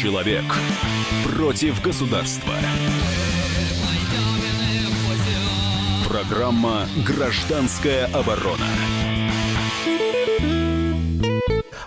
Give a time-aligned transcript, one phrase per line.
[0.00, 0.44] Человек
[1.24, 2.54] против государства.
[6.08, 8.64] Программа «Гражданская оборона».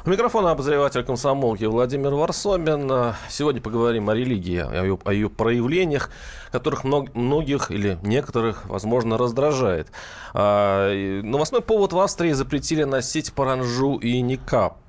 [0.06, 3.14] У микрофона обозреватель комсомолки Владимир Варсобин.
[3.30, 6.10] Сегодня поговорим о религии, о ее, о ее проявлениях,
[6.52, 9.88] которых мног, многих или некоторых, возможно, раздражает.
[10.34, 10.92] А,
[11.24, 14.80] новостной повод в Австрии запретили носить паранжу и никап.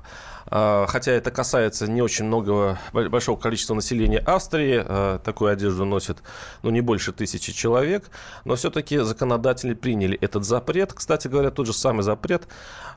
[0.55, 6.19] А, хотя это касается не очень многого, большого количества населения Австрии, а, такую одежду носит
[6.63, 8.11] ну, не больше тысячи человек,
[8.45, 10.93] но все-таки законодатели приняли этот запрет.
[10.93, 12.49] Кстати говоря, тот же самый запрет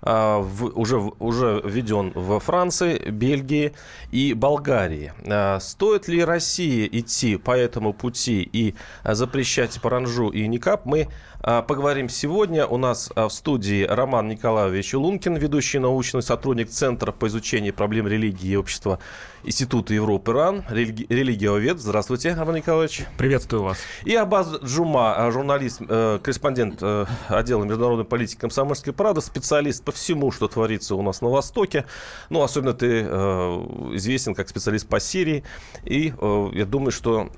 [0.02, 3.74] а, уже, уже введен во Франции, Бельгии
[4.12, 5.14] и Болгарии.
[5.62, 11.08] Стоит ли России идти по этому пути и запрещать паранжу и никап, мы
[11.42, 12.66] поговорим сегодня.
[12.66, 18.08] У нас в студии Роман Николаевич Лункин, ведущий научный сотрудник Центра по изучению изучении проблем
[18.08, 18.98] религии и общества
[19.44, 21.80] Института Европы РАН, религи- религиовед.
[21.80, 23.06] Здравствуйте, Иван Николаевич.
[23.20, 23.78] Приветствую вас.
[24.04, 29.92] И Абаз Джума, э, журналист, э, корреспондент э, отдела международной политики комсомольской правды, специалист по
[29.92, 31.86] всему, что творится у нас на Востоке.
[32.32, 35.44] Ну, особенно ты известен как специалист по Сирии.
[35.84, 36.14] И
[36.54, 37.30] я думаю, что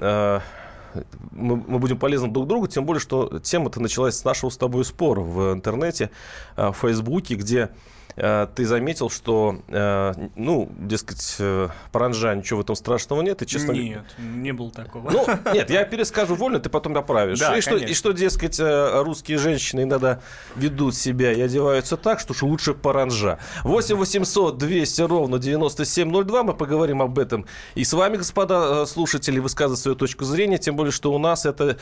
[1.32, 4.86] мы, мы будем полезны друг другу, тем более, что тема-то началась с нашего с тобой
[4.86, 6.10] спора в интернете,
[6.56, 12.76] в Фейсбуке, где Э, ты заметил, что, э, ну, дескать, э, паранжа, ничего в этом
[12.76, 13.74] страшного нет, и честно...
[13.74, 15.12] Нет, не было такого.
[15.12, 17.40] Ну, нет, я перескажу вольно, ты потом доправишь.
[17.40, 20.22] Да, и, что, и что, дескать, русские женщины иногда
[20.56, 23.38] ведут себя и одеваются так, что уж лучше паранжа.
[23.64, 27.46] 8 800 200 ровно 9702, мы поговорим об этом.
[27.76, 31.78] И с вами, господа слушатели, высказывать свою точку зрения, тем более, что у нас это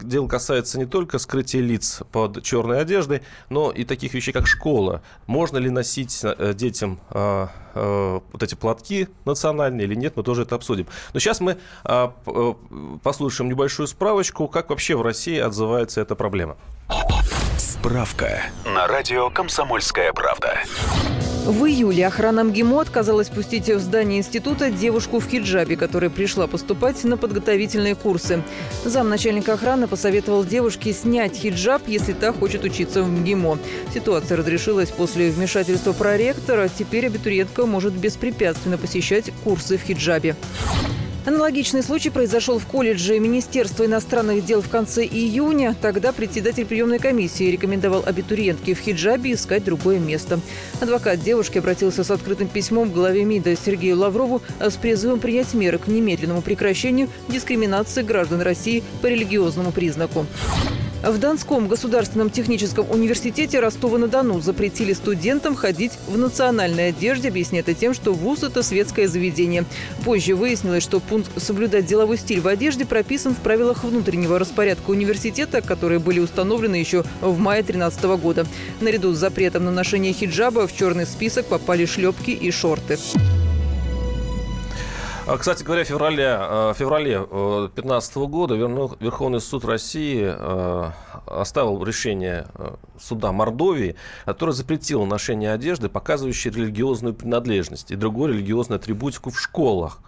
[0.00, 5.02] дело касается не только скрытия лиц под черной одеждой, но и таких вещей, как школа,
[5.28, 10.42] можно ли носить э, детям а, а, вот эти платки национальные или нет, мы тоже
[10.42, 10.86] это обсудим.
[11.12, 12.54] Но сейчас мы а, э,
[13.04, 16.56] послушаем небольшую справочку, как вообще в России отзывается эта проблема.
[17.58, 20.60] Справка на радио «Комсомольская правда».
[21.44, 27.02] В июле охрана МГИМО отказалась пустить в здание института девушку в хиджабе, которая пришла поступать
[27.02, 28.44] на подготовительные курсы.
[28.84, 33.58] Замначальника охраны посоветовал девушке снять хиджаб, если та хочет учиться в МГИМО.
[33.92, 36.68] Ситуация разрешилась после вмешательства проректора.
[36.68, 40.36] Теперь абитуриентка может беспрепятственно посещать курсы в хиджабе.
[41.28, 45.76] Аналогичный случай произошел в колледже Министерства иностранных дел в конце июня.
[45.78, 50.40] Тогда председатель приемной комиссии рекомендовал абитуриентке в хиджабе искать другое место.
[50.80, 55.76] Адвокат девушки обратился с открытым письмом к главе МИДа Сергею Лаврову с призывом принять меры
[55.76, 60.24] к немедленному прекращению дискриминации граждан России по религиозному признаку.
[61.02, 67.94] В Донском государственном техническом университете Ростова-на-Дону запретили студентам ходить в национальной одежде, объясняя это тем,
[67.94, 69.64] что вуз– это светское заведение.
[70.04, 75.62] Позже выяснилось, что пункт «Соблюдать деловой стиль в одежде» прописан в правилах внутреннего распорядка университета,
[75.62, 78.46] которые были установлены еще в мае 2013 года.
[78.80, 82.98] Наряду с запретом на ношение хиджаба в черный список попали шлепки и шорты.
[85.28, 90.90] А, кстати говоря, в феврале, э, феврале 2015 э, года Верховный суд России э,
[91.26, 92.46] оставил решение
[92.98, 100.00] суда Мордовии, которое запретило ношение одежды, показывающей религиозную принадлежность и другую религиозную атрибутику в школах.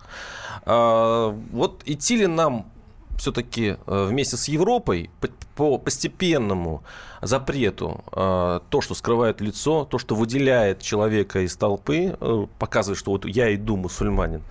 [0.64, 2.72] А, вот идти ли нам
[3.20, 5.10] все-таки э, вместе с Европой
[5.54, 6.82] по постепенному
[7.20, 13.10] запрету э, то, что скрывает лицо, то, что выделяет человека из толпы, э, показывает, что
[13.10, 14.42] вот я иду мусульманин,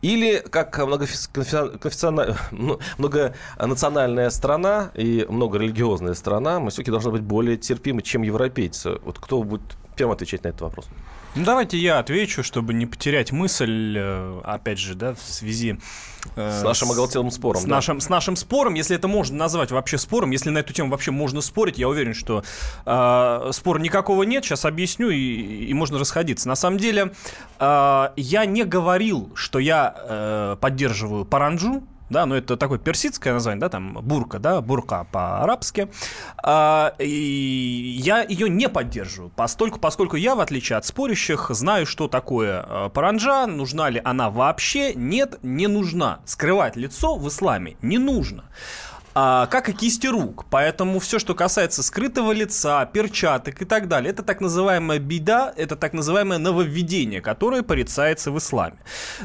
[0.00, 0.78] или как
[2.98, 8.98] многонациональная страна и многорелигиозная страна, мы все-таки должны быть более терпимы, чем европейцы.
[9.04, 10.88] Вот кто будет первым отвечать на этот вопрос?
[11.34, 15.78] Ну, давайте я отвечу, чтобы не потерять мысль, э, опять же, да, в связи...
[16.36, 17.62] Э, с нашим оголтелым спором.
[17.62, 17.70] С, да?
[17.70, 21.10] нашим, с нашим спором, если это можно назвать вообще спором, если на эту тему вообще
[21.10, 22.44] можно спорить, я уверен, что
[22.86, 26.46] э, спора никакого нет, сейчас объясню, и, и можно расходиться.
[26.46, 27.12] На самом деле,
[27.58, 33.60] э, я не говорил, что я э, поддерживаю паранджу, да, но это такое персидское название,
[33.60, 35.88] да, там бурка, да, бурка по-арабски.
[36.42, 42.08] А, и я ее не поддерживаю, поскольку, поскольку я, в отличие от спорящих, знаю, что
[42.08, 46.20] такое э, паранджа, нужна ли она вообще, нет, не нужна.
[46.24, 48.44] Скрывать лицо в исламе не нужно.
[49.14, 50.46] А, как и кисти рук.
[50.50, 55.76] Поэтому все, что касается скрытого лица, перчаток и так далее, это так называемая беда, это
[55.76, 58.76] так называемое нововведение, которое порицается в исламе.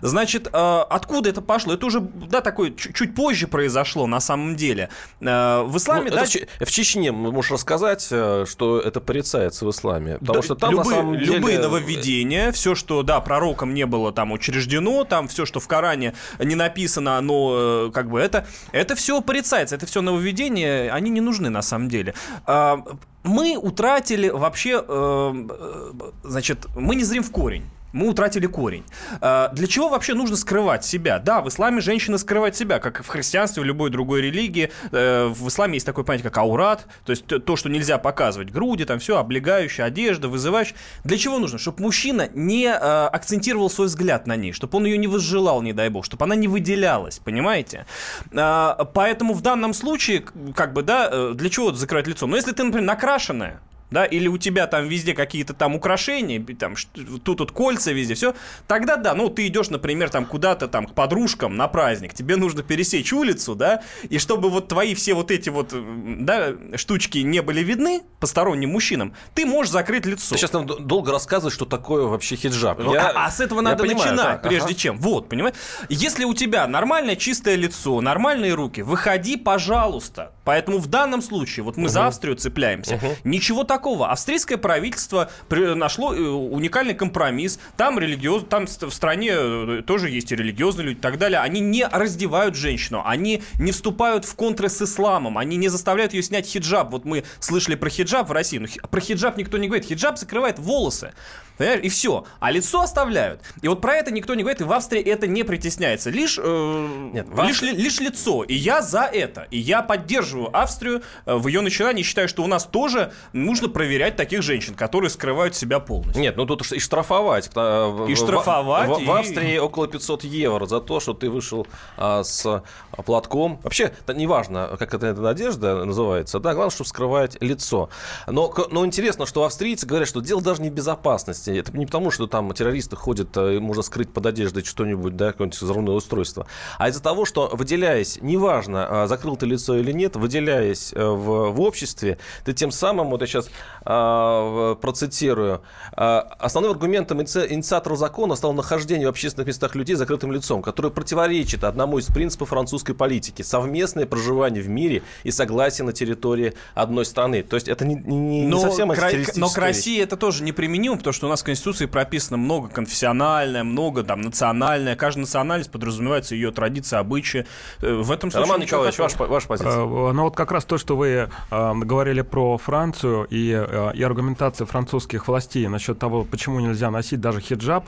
[0.02, 1.74] Значит, а, откуда это пошло?
[1.74, 4.90] Это уже, да, такое чуть позже произошло на самом деле.
[5.22, 6.26] А, в исламе, ну, да...
[6.26, 10.18] В, в Чечне можешь рассказать, э, что это порицается в исламе?
[10.20, 11.36] Потому да, что там, любые, на самом деле...
[11.36, 16.14] Любые нововведения, все, что, да, пророком не было там учреждено, там все, что в Коране
[16.40, 21.22] не написано, оно э, как бы это, это все порицается, это все нововведения, они не
[21.22, 22.14] нужны на самом деле.
[22.46, 22.84] А,
[23.24, 28.84] мы утратили вообще, э, значит, мы не зрим в корень мы утратили корень.
[29.22, 31.20] А, для чего вообще нужно скрывать себя?
[31.20, 34.72] Да, в исламе женщина скрывает себя, как в христианстве, в любой другой религии.
[34.92, 38.52] Э, в исламе есть такое понятие, как аурат, то есть то, что нельзя показывать.
[38.52, 40.76] Груди, там все, облегающая одежда, вызывающая.
[41.04, 41.58] Для чего нужно?
[41.58, 45.74] Чтобы мужчина не э, акцентировал свой взгляд на ней, чтобы он ее не возжелал, не
[45.74, 47.86] дай бог, чтобы она не выделялась, понимаете?
[48.34, 50.24] А, поэтому в данном случае,
[50.56, 52.28] как бы, да, э, для чего закрывать лицо?
[52.28, 53.60] Но если ты, например, накрашенная,
[53.92, 56.76] да, или у тебя там везде какие-то там украшения, там
[57.24, 58.36] тут тут кольца везде, все,
[58.68, 62.64] тогда да, ну ты идешь, например, там куда-то там к подружкам на праздник, тебе нужно
[62.64, 67.62] пересечь улицу, да, и чтобы вот твои все вот эти вот, да, штучки не были
[67.62, 70.36] видны посторонним мужчинам, ты можешь закрыть лицо.
[70.36, 72.80] Ты сейчас нам долго рассказываешь, что такое вообще хиджаб.
[72.80, 74.76] Ну, я, а, а с этого надо понимаю, начинать, да, прежде ага.
[74.76, 74.98] чем.
[74.98, 75.56] Вот, понимаешь?
[75.90, 80.34] Если у тебя нормальное чистое лицо, нормальные руки, выходи, пожалуйста.
[80.50, 81.90] Поэтому в данном случае, вот мы угу.
[81.90, 83.16] за Австрию цепляемся, угу.
[83.24, 84.10] ничего такого.
[84.10, 87.60] Австрийское правительство нашло э, уникальный компромисс.
[87.78, 91.40] Там религиоз, там в стране э, тоже есть и религиозные люди и так далее.
[91.40, 96.24] Они не раздевают женщину, они не вступают в контры с исламом, они не заставляют ее
[96.24, 96.90] снять хиджаб.
[96.90, 99.86] Вот мы слышали про хиджаб в России, но про хиджаб никто не говорит.
[99.88, 101.14] Хиджаб закрывает волосы.
[101.60, 101.82] Понимаешь?
[101.84, 102.24] И все.
[102.40, 103.42] А лицо оставляют.
[103.62, 106.10] И вот про это никто не говорит, и в Австрии это не притесняется.
[106.10, 108.44] Лишь, э, Нет, в лишь, лишь лицо.
[108.44, 109.46] И я за это.
[109.52, 112.02] И я поддерживаю Австрию э, в ее начинании.
[112.02, 116.22] Считаю, что у нас тоже нужно проверять таких женщин, которые скрывают себя полностью.
[116.22, 117.48] Нет, ну тут и штрафовать.
[117.48, 118.90] И штрафовать.
[118.90, 121.68] В, в, в Австрии около 500 евро за то, что ты вышел
[121.98, 122.64] а, с
[123.06, 123.60] платком.
[123.64, 126.40] Вообще, это неважно, как это, эта одежда называется.
[126.40, 127.90] Да, главное, чтобы скрывать лицо.
[128.28, 131.70] Но, но интересно, что австрийцы говорят, что дело даже не в безопасности безопасности.
[131.70, 135.62] Это не потому, что там террористы ходят, э, можно скрыть под одеждой что-нибудь, да, какое-нибудь
[135.62, 136.48] взрывное устройство,
[136.78, 141.52] а из-за того, что выделяясь, неважно, а, закрыл ты лицо или нет, выделяясь э, в,
[141.52, 143.50] в обществе, ты тем самым, вот я сейчас
[143.86, 145.62] а, процитирую,
[145.94, 150.90] а, основным аргументом инициатора закона стало нахождение в общественных местах людей с закрытым лицом, которое
[150.90, 157.06] противоречит одному из принципов французской политики– совместное проживание в мире и согласие на территории одной
[157.06, 157.44] страны.
[157.44, 161.14] То есть это не, не, не совсем кра- Но к России это тоже неприменимо, потому
[161.14, 164.96] что у нас нас в Конституции прописано много конфессиональное, много там национальное.
[164.96, 167.46] Каждая национальность подразумевается ее традиции, обычаи.
[167.82, 168.48] Э, в этом случае...
[168.48, 169.72] Роман Николаевич, ваш, ваша позиция.
[169.72, 171.08] Э, ну вот как раз то, что вы
[171.52, 177.22] э, говорили про Францию и, э, и аргументация французских властей насчет того, почему нельзя носить
[177.22, 177.86] даже хиджаб,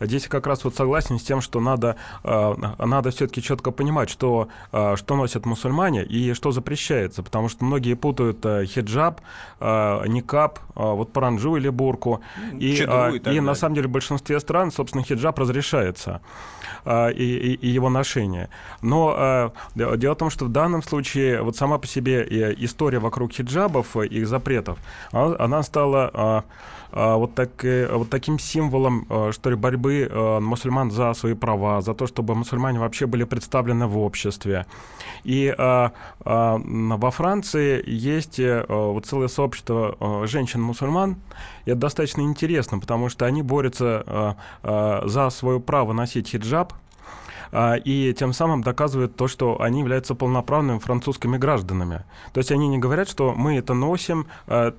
[0.00, 4.48] Здесь как раз вот согласен с тем, что надо, э, надо все-таки четко понимать, что,
[4.72, 9.20] э, что носят мусульмане и что запрещается, потому что многие путают э, хиджаб,
[9.60, 12.20] никап, вот паранджу или бурку.
[12.58, 16.20] И, и, и на самом деле в большинстве стран, собственно, хиджаб разрешается.
[16.84, 18.48] И, и, и его ношение.
[18.80, 22.26] Но дело в том, что в данном случае вот сама по себе
[22.58, 24.78] история вокруг хиджабов, их запретов,
[25.12, 26.44] она, она стала
[26.92, 27.50] вот, так,
[27.90, 32.34] вот таким символом, а, что ли, борьбы а, мусульман за свои права, за то, чтобы
[32.34, 34.66] мусульмане вообще были представлены в обществе.
[35.24, 41.16] И во Франции есть э, вот целое сообщество женщин-мусульман,
[41.64, 46.76] и это достаточно интересно, потому что они борются за свое право носить хиджаб, а,
[47.52, 52.04] и тем самым доказывают то, что они являются полноправными французскими гражданами.
[52.32, 54.74] То есть они не говорят, что мы это носим а,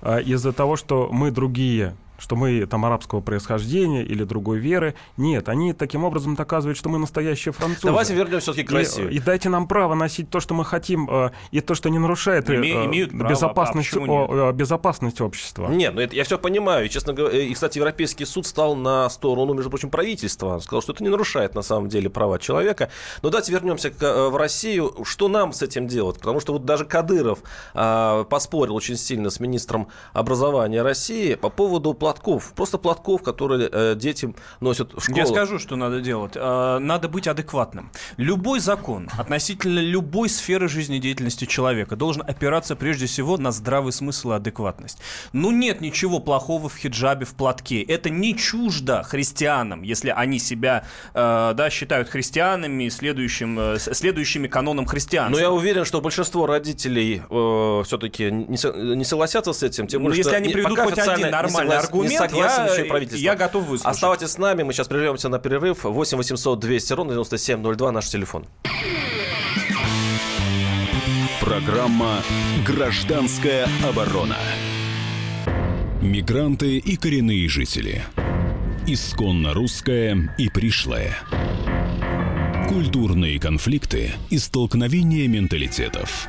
[0.00, 4.94] а, из-за того, что мы другие, что мы там арабского происхождения или другой веры.
[5.16, 7.86] Нет, они таким образом доказывают, что мы настоящие французы.
[7.86, 9.04] Давайте вернемся все-таки к России.
[9.04, 11.98] И, и дайте нам право носить то, что мы хотим, э, и то, что не
[11.98, 15.68] нарушает э, Име, безопасность, право, а о, безопасность общества.
[15.68, 16.86] Нет, ну это я все понимаю.
[16.86, 20.58] И, честно говоря, и, кстати, Европейский суд стал на сторону, между прочим, правительства.
[20.60, 22.90] Сказал, что это не нарушает на самом деле права человека.
[23.22, 24.94] Но давайте вернемся к, э, в Россию.
[25.04, 26.18] Что нам с этим делать?
[26.18, 27.40] Потому что вот даже Кадыров
[27.74, 33.94] э, поспорил очень сильно с министром образования России по поводу платков, просто платков, которые э,
[33.96, 35.16] дети носят в школу.
[35.16, 36.32] Я скажу, что надо делать.
[36.34, 37.90] Э, надо быть адекватным.
[38.18, 44.34] Любой закон относительно любой сферы жизнедеятельности человека должен опираться прежде всего на здравый смысл и
[44.34, 44.98] адекватность.
[45.32, 47.80] Ну нет ничего плохого в хиджабе, в платке.
[47.80, 50.84] Это не чуждо христианам, если они себя
[51.14, 55.34] э, да, считают христианами, следующим, э, следующими канонам христианства.
[55.34, 59.86] Но я уверен, что большинство родителей э, все-таки не, не согласятся с этим.
[59.86, 63.86] Тем ну, более, если они приведут хоть один нормальный аргумент, я, я готов выслушать.
[63.86, 65.84] Оставайтесь с нами, мы сейчас прервемся на перерыв.
[65.84, 68.46] 8 800 200 ровно 9702 наш телефон.
[71.40, 72.22] Программа
[72.66, 74.38] «Гражданская оборона».
[76.00, 78.02] Мигранты и коренные жители.
[78.86, 81.16] Исконно русская и пришлая.
[82.68, 86.28] Культурные конфликты и столкновения менталитетов.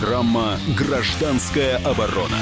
[0.00, 2.38] Программа «Гражданская оборона».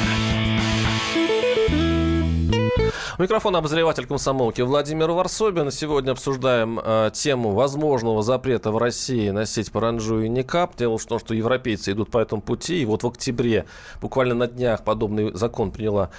[3.19, 5.73] Микрофон обозреватель комсомолки Владимир Варсобин.
[5.73, 10.77] Сегодня обсуждаем э, тему возможного запрета в России носить паранджу и никап.
[10.77, 12.81] Дело в том, что европейцы идут по этому пути.
[12.81, 13.65] И вот в октябре,
[14.01, 16.11] буквально на днях, подобный закон приняла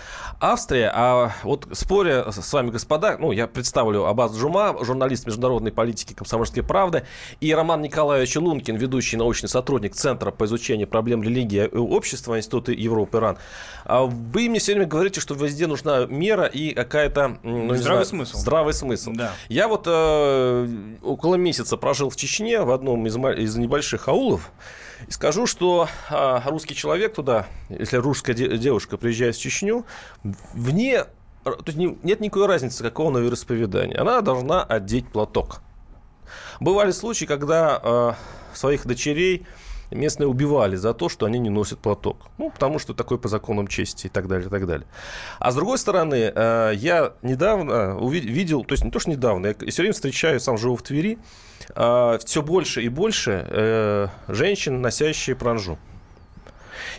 [0.42, 0.92] Австрия.
[0.94, 6.64] А вот споря с вами, господа, ну, я представлю Абаз Джума, журналист международной политики комсомольской
[6.64, 7.06] правды,
[7.40, 12.74] и Роман Николаевич Лункин, ведущий научный сотрудник Центра по изучению проблем религии и общества Института
[12.74, 13.38] Европы Иран.
[13.86, 17.38] А вы мне время говорите, что везде нужна мера и какая-то...
[17.44, 18.38] Ну, здравый знаю, смысл.
[18.38, 19.12] Здравый смысл.
[19.14, 19.32] Да.
[19.48, 20.68] Я вот э,
[21.04, 24.52] около месяца прожил в Чечне, в одном из, из небольших аулов.
[25.08, 29.86] И скажу, что э, русский человек туда, если русская де- девушка приезжает в Чечню,
[30.24, 31.06] вне...
[31.44, 34.02] То есть не, нет никакой разницы, какого на вероисповедания.
[34.02, 35.62] Она должна одеть платок.
[36.60, 38.14] Бывали случаи, когда э,
[38.54, 39.46] своих дочерей
[39.92, 42.28] местные убивали за то, что они не носят платок.
[42.38, 44.88] Ну, потому что такой по законам чести и так далее, и так далее.
[45.40, 49.54] А с другой стороны, э, я недавно увидел, то есть не то, что недавно, я
[49.54, 51.18] все время встречаю, сам живу в Твери,
[51.76, 55.78] э, все больше и больше э, женщин, носящие пранжу.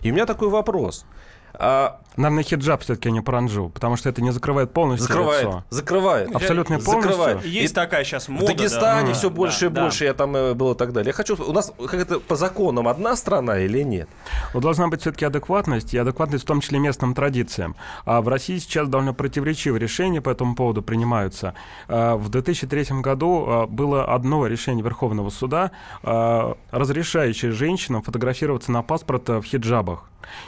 [0.02, 1.04] И у меня такой вопрос.
[1.52, 5.64] А Наверное, хиджаб все-таки не паранджу, потому что это не закрывает полностью закрывает, лицо.
[5.71, 6.35] Закрывает.
[6.35, 7.12] Абсолютно полностью.
[7.12, 7.45] Закрывает.
[7.45, 8.45] Есть и такая сейчас мода.
[8.45, 9.14] В Дагестане да.
[9.14, 10.05] все больше да, и больше, да.
[10.07, 11.09] я там э, был и так далее.
[11.09, 14.09] Я хочу, у нас как это по законам одна страна или нет?
[14.55, 17.76] Ну, должна быть все-таки адекватность, и адекватность в том числе местным традициям.
[18.05, 21.55] А в России сейчас довольно противоречивые решения по этому поводу принимаются.
[21.88, 25.71] А, в 2003 году а, было одно решение Верховного суда,
[26.02, 30.05] а, разрешающее женщинам фотографироваться на паспорт в хиджабах.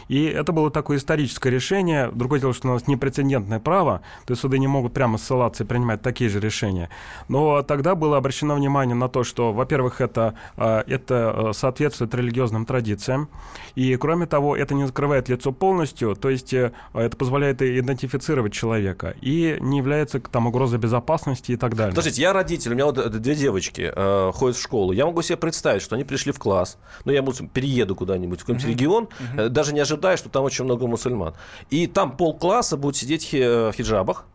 [0.09, 2.11] И это было такое историческое решение.
[2.13, 5.67] Другое дело, что у нас непрецедентное право, то есть суды не могут прямо ссылаться и
[5.67, 6.89] принимать такие же решения.
[7.29, 12.67] Но тогда было обращено внимание на то, что, во-первых, это, а, это э, соответствует религиозным
[12.67, 13.29] традициям,
[13.75, 19.15] и, кроме того, это не закрывает лицо полностью, то есть э, это позволяет идентифицировать человека
[19.21, 21.95] и не является там угрозой безопасности и так далее.
[21.95, 25.37] Подождите, я родитель, у меня вот две девочки э, ходят в школу, я могу себе
[25.37, 28.71] представить, что они пришли в класс, ну, я перееду куда-нибудь, в какой-нибудь uh-huh.
[28.71, 29.49] регион, uh-huh.
[29.49, 31.35] даже не ожидая, что там очень много мусульман.
[31.71, 34.27] И там полкласса будет сидеть э, в хиджабах,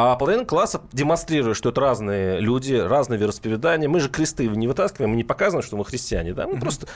[0.00, 3.88] а половина класса демонстрирует, что это разные люди, разные вероисповедания.
[3.88, 6.32] Мы же кресты не вытаскиваем, мы не показываем, что мы христиане.
[6.32, 6.46] Да?
[6.46, 6.60] Мы mm-hmm.
[6.60, 6.86] просто...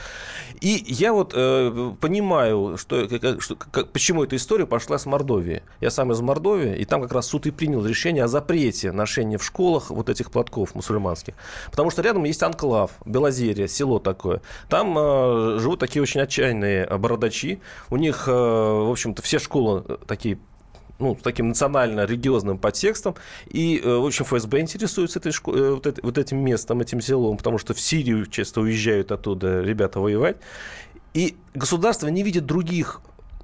[0.61, 5.61] И я вот э, понимаю, что, как, что, как, почему эта история пошла с Мордовии.
[5.81, 9.37] Я сам из Мордовии, и там как раз суд и принял решение о запрете ношения
[9.37, 11.35] в школах вот этих платков мусульманских.
[11.69, 14.41] Потому что рядом есть анклав, Белозерия, село такое.
[14.69, 17.59] Там э, живут такие очень отчаянные бородачи.
[17.89, 20.39] У них, э, в общем-то, все школы э, такие
[20.99, 23.15] ну, с таким национально-религиозным подтекстом.
[23.47, 27.37] И, э, в общем, ФСБ интересуется этой, э, вот, это, вот этим местом, этим селом,
[27.37, 30.37] потому что в Сирию часто уезжают оттуда ребята воевать.
[31.13, 33.01] И государство не видит других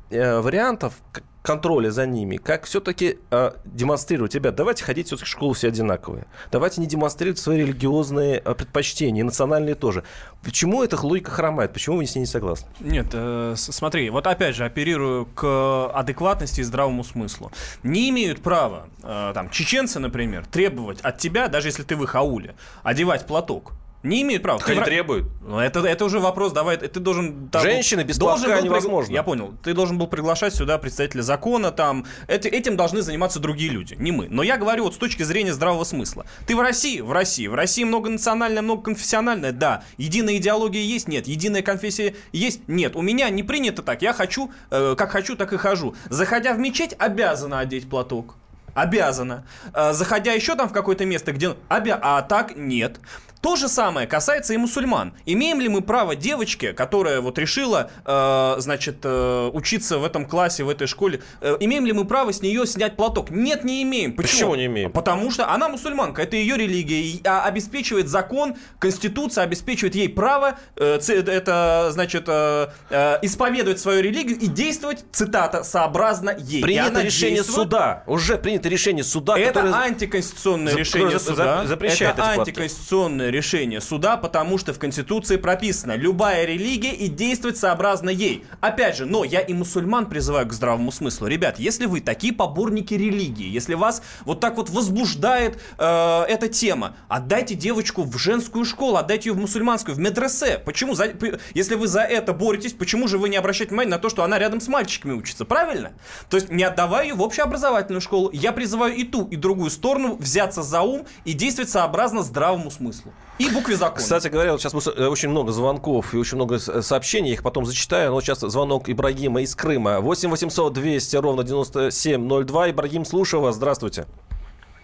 [0.09, 0.93] э, вариантов,
[1.41, 6.25] контроля за ними, как все-таки э, демонстрировать, ребят, давайте ходить все-таки в школу все одинаковые,
[6.51, 10.03] давайте не демонстрировать свои религиозные э, предпочтения, национальные тоже.
[10.43, 11.73] Почему эта логика хромает?
[11.73, 12.67] Почему вы с ней не согласны?
[12.79, 17.51] Нет, э, смотри, вот опять же оперирую к адекватности и здравому смыслу.
[17.83, 22.15] Не имеют права, э, там, чеченцы, например, требовать от тебя, даже если ты в их
[22.15, 23.73] ауле, одевать платок.
[24.03, 24.59] Не имеют права.
[24.65, 25.27] Они требуют.
[25.41, 27.49] Ну, это, это уже вопрос, давай, ты должен...
[27.49, 29.13] Там, Женщины без платка был, невозможно.
[29.13, 29.53] Я понял.
[29.63, 34.11] Ты должен был приглашать сюда представителя закона, там, эти, этим должны заниматься другие люди, не
[34.11, 34.27] мы.
[34.29, 36.25] Но я говорю вот с точки зрения здравого смысла.
[36.47, 36.99] Ты в России?
[36.99, 37.47] В России.
[37.47, 39.51] В России многонациональная, многоконфессиональная?
[39.51, 39.83] Да.
[39.97, 41.07] Единая идеология есть?
[41.07, 41.27] Нет.
[41.27, 42.67] Единая конфессия есть?
[42.67, 42.95] Нет.
[42.95, 44.01] У меня не принято так.
[44.01, 45.95] Я хочу, э, как хочу, так и хожу.
[46.09, 48.35] Заходя в мечеть, обязана одеть платок.
[48.73, 49.45] Обязана.
[49.73, 51.55] Э, заходя еще там в какое-то место, где...
[51.67, 51.99] Обя...
[52.01, 52.99] А так нет.
[53.41, 55.13] То же самое касается и мусульман.
[55.25, 60.63] Имеем ли мы право девочке, которая вот решила, э, значит, э, учиться в этом классе,
[60.63, 63.31] в этой школе, э, имеем ли мы право с нее снять платок?
[63.31, 64.13] Нет, не имеем.
[64.13, 64.91] Почему, Почему не имеем?
[64.91, 70.59] Потому что она мусульманка, это ее религия, и, а, обеспечивает закон, конституция обеспечивает ей право,
[70.75, 76.61] э, это, значит, э, э, исповедовать свою религию и действовать, цитата, сообразно ей.
[76.61, 77.69] Принято решение действует...
[77.69, 79.73] суда, уже принято решение суда, Это которое...
[79.73, 81.65] антиконституционное решение суда.
[81.65, 88.09] Запрещает это антиконституционное решение суда, потому что в Конституции прописано любая религия и действовать сообразно
[88.09, 88.45] ей.
[88.59, 91.27] Опять же, но я и мусульман призываю к здравому смыслу.
[91.27, 96.95] Ребят, если вы такие поборники религии, если вас вот так вот возбуждает э, эта тема,
[97.07, 100.59] отдайте девочку в женскую школу, отдайте ее в мусульманскую, в медресе.
[100.63, 100.93] Почему?
[100.93, 101.11] За,
[101.53, 104.37] если вы за это боретесь, почему же вы не обращаете внимания на то, что она
[104.37, 105.45] рядом с мальчиками учится?
[105.45, 105.93] Правильно?
[106.29, 108.29] То есть не отдавая ее в общеобразовательную школу.
[108.33, 113.13] Я призываю и ту, и другую сторону взяться за ум и действовать сообразно здравому смыслу.
[113.39, 113.97] И букве закона.
[113.97, 117.65] Кстати говоря, вот сейчас э, очень много звонков и очень много сообщений, я их потом
[117.65, 119.99] зачитаю, но сейчас звонок Ибрагима из Крыма.
[119.99, 122.71] 8 800 200 ровно 9702.
[122.71, 124.05] Ибрагим, слушаю вас, здравствуйте.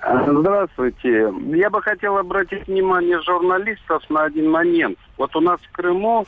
[0.01, 1.31] Здравствуйте.
[1.53, 4.97] Я бы хотел обратить внимание журналистов на один момент.
[5.17, 6.25] Вот у нас в Крыму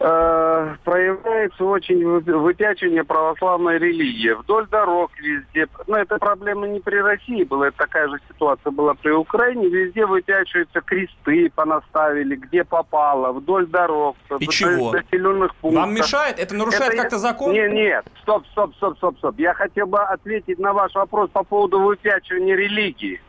[0.00, 4.30] э, проявляется очень выпячивание православной религии.
[4.30, 5.66] Вдоль дорог везде.
[5.86, 9.68] Но это проблема не при России была, это такая же ситуация была при Украине.
[9.68, 14.16] Везде выпячиваются кресты, понаставили, где попало, вдоль дорог.
[14.38, 14.92] И чего?
[14.92, 15.82] Населенных пунктов.
[15.82, 16.38] Вам мешает?
[16.38, 17.52] Это нарушает это как-то закон?
[17.52, 18.04] Нет, нет.
[18.22, 19.38] Стоп, стоп, стоп, стоп, стоп.
[19.38, 23.20] Я хотел бы ответить на ваш вопрос по поводу выпячивания религии.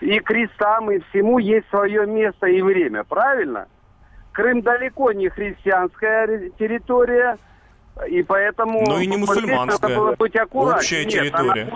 [0.00, 3.68] И крестам, и всему есть свое место и время, правильно?
[4.34, 7.38] Крым далеко не христианская территория,
[8.08, 8.82] и поэтому...
[8.84, 9.96] Ну и не мусульманская.
[9.96, 11.72] Было быть Общая Нет, территория.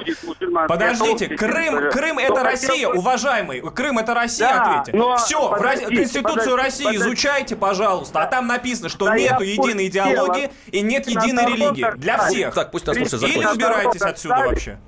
[0.67, 2.99] Подождите, Крым, Крым это Россия, бы...
[2.99, 3.61] уважаемый.
[3.71, 4.99] Крым это Россия, да, ответьте.
[4.99, 5.17] Но...
[5.17, 7.09] Все, подождите, Конституцию подождите, России подождите.
[7.09, 8.23] изучайте, пожалуйста.
[8.23, 11.87] А там написано, что да нету единой идеологии и нет единой религии.
[11.97, 12.55] Для всех.
[12.55, 14.79] Так, пусть нас слушает Или убирайтесь отсюда вообще.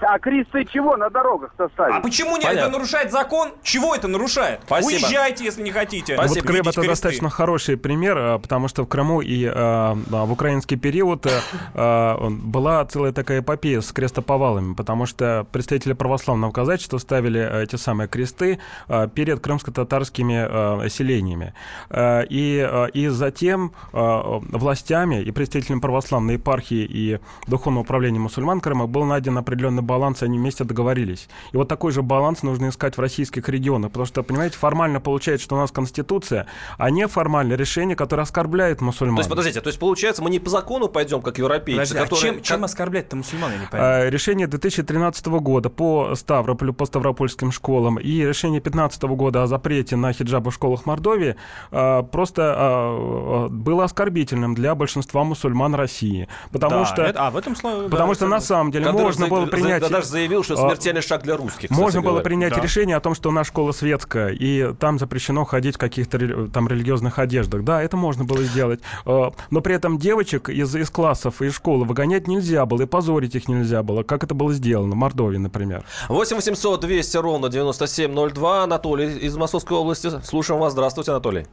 [0.00, 1.96] А кресты чего на дорогах-то ставить?
[1.96, 3.52] А почему не это нарушает закон?
[3.62, 4.60] Чего это нарушает?
[4.64, 5.04] Спасибо.
[5.04, 6.14] Уезжайте, если не хотите.
[6.14, 6.38] Спасибо.
[6.40, 6.88] Вот Крым это кресты.
[6.88, 11.30] достаточно хороший пример, э, потому что в Крыму и э, в украинский период э,
[11.74, 18.08] э, была целая такая эпопея с крестоповалами, потому что представители православного казачества ставили эти самые
[18.08, 18.58] кресты
[18.88, 21.54] э, перед крымско-татарскими э, селениями.
[21.90, 28.60] Э, и, э, и затем э, властями и представителями православной епархии и духовного управления мусульман
[28.60, 31.28] Крыма был найден определенный баланс, они вместе договорились.
[31.52, 35.44] И вот такой же баланс нужно искать в российских регионах, потому что, понимаете, формально получается,
[35.44, 36.46] что у нас Конституция,
[36.78, 39.16] а не формальное решение, которое оскорбляет мусульман.
[39.16, 42.02] То есть, подождите, то есть, получается, мы не по закону пойдем, как европейцы, Подожди, а
[42.02, 42.30] которые...
[42.30, 44.06] а чем, чем оскорблять-то мусульман, я не понимаю?
[44.06, 49.96] А, решение 2013 года по Ставрополю, по Ставропольским школам и решение 2015 года о запрете
[49.96, 51.36] на хиджабы в школах Мордовии
[51.70, 56.28] а, просто а, было оскорбительным для большинства мусульман России.
[56.52, 57.02] Потому да, что...
[57.02, 57.88] Это, а, в этом слове...
[57.88, 59.73] Потому да, что на самом деле можно было принять...
[59.80, 61.70] Да, даже заявил, что смертельный шаг для русских.
[61.70, 62.60] Можно было принять да.
[62.60, 66.68] решение о том, что у нас школа светская, и там запрещено ходить в каких-то там
[66.68, 67.62] религиозных одеждах.
[67.64, 68.80] Да, это можно было сделать.
[69.06, 73.34] Э, но при этом девочек из, из классов и школы выгонять нельзя было, и позорить
[73.34, 75.84] их нельзя было, как это было сделано в Мордовии, например.
[76.08, 78.64] 8 800 200 ровно 9702.
[78.64, 80.10] Анатолий из Московской области.
[80.22, 80.72] Слушаем вас.
[80.72, 81.46] Здравствуйте, Анатолий.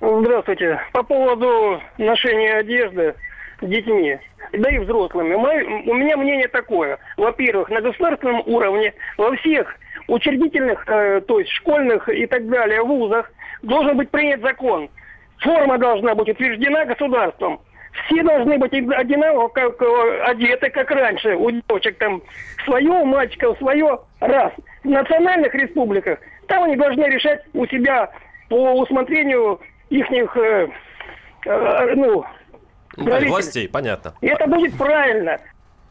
[0.00, 0.80] Здравствуйте.
[0.92, 3.14] По поводу ношения одежды
[3.60, 4.18] детьми
[4.52, 5.34] да и взрослыми.
[5.34, 6.98] у меня мнение такое.
[7.16, 9.74] Во-первых, на государственном уровне во всех
[10.08, 13.30] учредительных, э, то есть школьных и так далее вузах
[13.62, 14.88] должен быть принят закон.
[15.38, 17.60] Форма должна быть утверждена государством.
[18.06, 21.34] Все должны быть одинаково как, э, одеты, как раньше.
[21.34, 22.22] У девочек там
[22.64, 23.98] свое, у мальчиков свое.
[24.20, 24.52] Раз.
[24.84, 28.10] В национальных республиках там они должны решать у себя
[28.48, 30.68] по усмотрению их э,
[31.46, 32.24] э, ну,
[32.96, 34.14] властей, понятно.
[34.20, 35.38] И это будет правильно.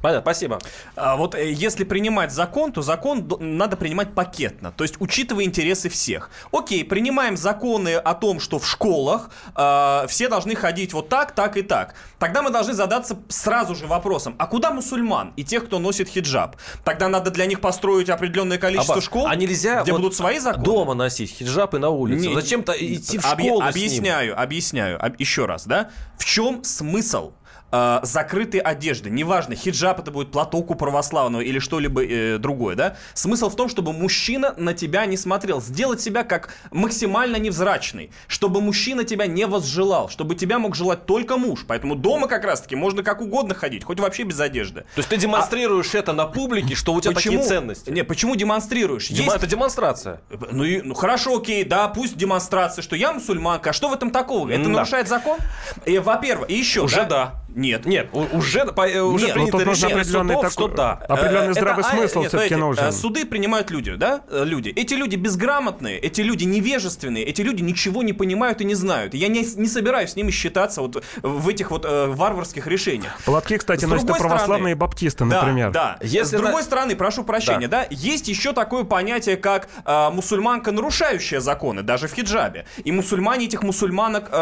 [0.05, 0.59] Понятно, спасибо.
[0.95, 5.89] А, вот э, если принимать закон, то закон надо принимать пакетно, то есть учитывая интересы
[5.89, 6.29] всех.
[6.51, 11.57] Окей, принимаем законы о том, что в школах э, все должны ходить вот так, так
[11.57, 11.95] и так.
[12.19, 16.55] Тогда мы должны задаться сразу же вопросом, а куда мусульман и тех, кто носит хиджаб?
[16.83, 20.37] Тогда надо для них построить определенное количество Аббас, школ, а нельзя где вот будут свои
[20.37, 20.65] законы.
[20.65, 22.31] Дома носить хиджаб и на улице.
[22.31, 23.69] Зачем-то идти в Объ- школу ним?
[23.69, 25.03] Объясняю, объясняю.
[25.03, 25.89] Об- еще раз, да?
[26.19, 27.31] В чем смысл?
[27.75, 29.09] Э, закрытой одежды.
[29.09, 32.97] Неважно, хиджаб это будет платок у православного или что-либо э, другое, да?
[33.13, 35.61] Смысл в том, чтобы мужчина на тебя не смотрел.
[35.61, 38.11] Сделать себя как максимально невзрачный.
[38.27, 40.09] Чтобы мужчина тебя не возжелал.
[40.09, 41.65] Чтобы тебя мог желать только муж.
[41.67, 43.83] Поэтому дома как раз-таки можно как угодно ходить.
[43.83, 44.81] Хоть вообще без одежды.
[44.95, 47.35] То есть ты демонстрируешь это на публике, что у тебя Почему?
[47.37, 47.89] такие ценности.
[47.89, 49.09] Не, почему демонстрируешь?
[49.09, 50.21] Дема- Есть Это демонстрация.
[50.51, 53.71] ну, и, ну хорошо, окей, да, пусть демонстрация, что я мусульманка.
[53.71, 54.49] А что в этом такого?
[54.49, 54.69] Это Да.
[54.69, 55.37] нарушает закон?
[55.85, 56.81] И, во-первых, и еще.
[56.81, 57.33] Уже да.
[57.65, 57.85] Нет.
[57.85, 60.75] Нет, уже, по- э, уже Нет, ну, принято тут нужно решение определенный судов, такой- что
[60.75, 60.91] да.
[61.09, 62.83] Определенный Э, здравый это, а, смысл нет, все-таки нужен.
[62.85, 64.69] э, Суды принимают люди, да, люди.
[64.69, 69.13] Эти люди безграмотные, эти люди невежественные, эти люди ничего не понимают и не знают.
[69.13, 73.17] Я не, не собираюсь с ними считаться вот в этих вот э, варварских решениях.
[73.25, 75.71] Платки, кстати, носят православные стороны- баптисты, Да, например.
[75.71, 77.85] Да, Если С другой на- стороны, прошу прощения, да.
[77.89, 82.65] есть еще такое понятие, как э, мусульманка, нарушающая законы, даже в хиджабе.
[82.83, 84.35] И мусульмане этих мусульманок э,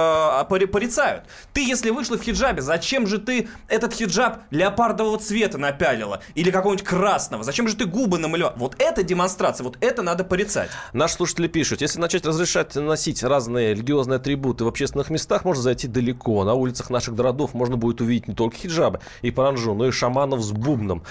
[0.49, 1.23] пори- порицают.
[1.53, 6.21] Ты, если вышла в хиджабе, зачем же ты этот хиджаб леопардового цвета напялила?
[6.35, 7.43] Или какого-нибудь красного?
[7.43, 8.53] Зачем же ты губы намалевала?
[8.57, 10.69] Вот это демонстрация, вот это надо порицать.
[10.93, 15.87] Наши слушатели пишут, если начать разрешать носить разные религиозные атрибуты в общественных местах, можно зайти
[15.87, 16.43] далеко.
[16.43, 20.41] На улицах наших городов можно будет увидеть не только хиджабы и паранжу, но и шаманов
[20.41, 21.03] с бубном.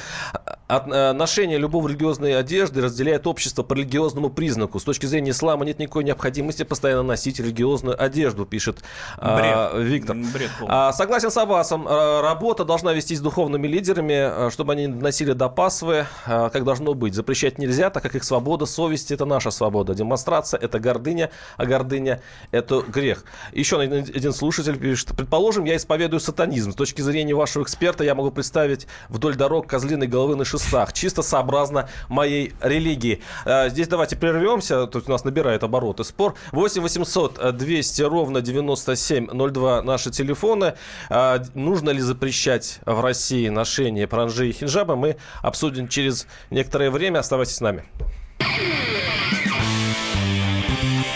[0.68, 4.78] От, э, ношение любой религиозной одежды разделяет общество по религиозному признаку.
[4.78, 8.82] С точки зрения ислама нет никакой необходимости постоянно носить религиозную одежду, пишет
[9.18, 9.86] а, Бред.
[9.86, 10.16] Виктор.
[10.16, 10.74] Бред полный.
[10.74, 11.81] А, согласен с Аббасом.
[11.86, 17.14] Работа должна вестись духовными лидерами, а, чтобы они носили допасвы, а, как должно быть.
[17.14, 19.94] Запрещать нельзя, так как их свобода совести– это наша свобода.
[19.94, 23.24] Демонстрация– это гордыня, а гордыня– это грех.
[23.52, 25.10] Еще один слушатель пишет.
[25.16, 26.72] Предположим, я исповедую сатанизм.
[26.72, 30.92] С точки зрения вашего эксперта я могу представить вдоль дорог козлиной головы на шестах.
[30.92, 33.22] Чисто сообразно моей религии.
[33.44, 34.86] А, Здесь давайте прервемся.
[34.86, 36.34] Тут у нас набирает обороты спор.
[36.52, 40.74] 8 800 200 ровно 9702 наши телефоны.
[41.08, 41.42] А,
[41.72, 47.20] Нужно ли запрещать в России ношение паранжи и хиджаба, мы обсудим через некоторое время.
[47.20, 47.82] Оставайтесь с нами.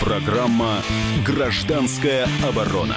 [0.00, 0.82] Программа
[1.26, 2.96] «Гражданская оборона».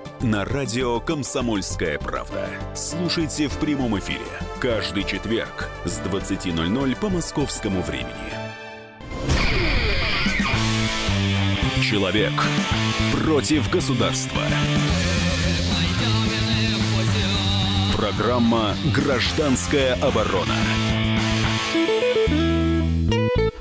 [0.23, 2.47] на радио «Комсомольская правда».
[2.75, 4.25] Слушайте в прямом эфире
[4.59, 8.11] каждый четверг с 20.00 по московскому времени.
[11.81, 12.33] Человек
[13.23, 14.41] против государства.
[17.95, 20.55] Программа «Гражданская оборона».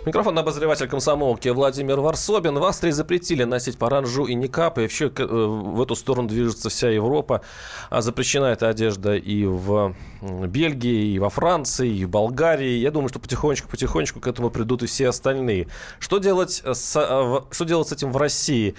[0.07, 2.59] Микрофон обозреватель комсомолки Владимир Варсобин.
[2.59, 4.79] В Австрии запретили носить паранжу и никап.
[4.79, 7.43] И вообще э, в эту сторону движется вся Европа.
[7.91, 12.79] А Запрещена эта одежда и в Бельгии, и во Франции, и в Болгарии.
[12.79, 15.69] Я думаю, что потихонечку-потихонечку к этому придут и все остальные.
[15.99, 18.75] Что делать с, э, что делать с этим в России?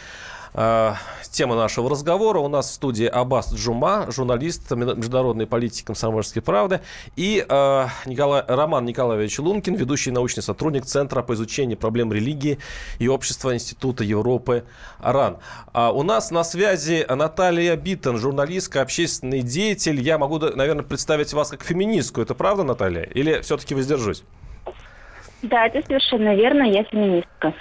[0.53, 0.93] Э,
[1.31, 2.39] Тема нашего разговора.
[2.39, 6.81] У нас в студии Аббас Джума, журналист международной политики комсомольской правды,
[7.15, 12.59] и э, Николай, Роман Николаевич Лункин, ведущий научный сотрудник Центра по изучению проблем религии
[12.99, 14.65] и общества Института Европы
[14.99, 15.37] РАН.
[15.71, 20.01] А у нас на связи Наталья Биттон, журналистка, общественный деятель.
[20.01, 22.19] Я могу, наверное, представить вас как феминистку.
[22.19, 23.03] Это правда, Наталья?
[23.03, 24.23] Или все-таки воздержусь?
[25.43, 27.53] Да, это совершенно верно, я феминистка.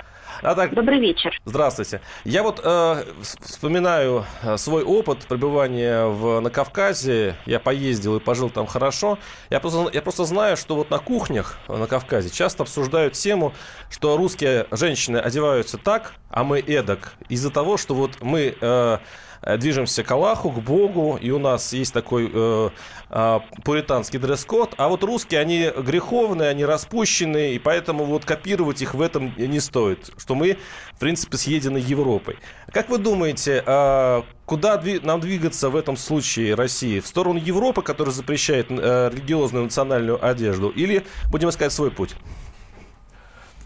[0.42, 1.38] А так, Добрый вечер.
[1.44, 2.00] Здравствуйте.
[2.24, 3.04] Я вот э,
[3.42, 7.36] вспоминаю э, свой опыт пребывания в, на Кавказе.
[7.44, 9.18] Я поездил и пожил там хорошо.
[9.50, 13.52] Я просто, я просто знаю, что вот на кухнях на Кавказе часто обсуждают тему,
[13.90, 17.14] что русские женщины одеваются так, а мы эдак.
[17.28, 18.98] Из-за того, что вот мы э, э,
[19.42, 22.70] движемся к Аллаху, к Богу, и у нас есть такой э,
[23.10, 28.94] э, пуританский дресс-код, а вот русские, они греховные, они распущенные, и поэтому вот копировать их
[28.94, 30.58] в этом не стоит, что мы,
[30.92, 32.38] в принципе, съедены Европой.
[32.72, 37.00] Как вы думаете, э, куда дви- нам двигаться в этом случае России?
[37.00, 42.14] В сторону Европы, которая запрещает э, религиозную национальную одежду, или будем искать свой путь?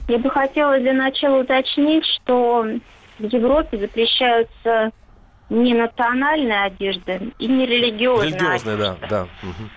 [0.06, 2.66] Я бы хотела для начала уточнить, что
[3.18, 4.92] в Европе запрещаются
[5.50, 8.28] не национальная одежда и не религиозная.
[8.28, 9.06] Религиозная, да, одежда.
[9.08, 9.28] да.
[9.42, 9.70] Мгм.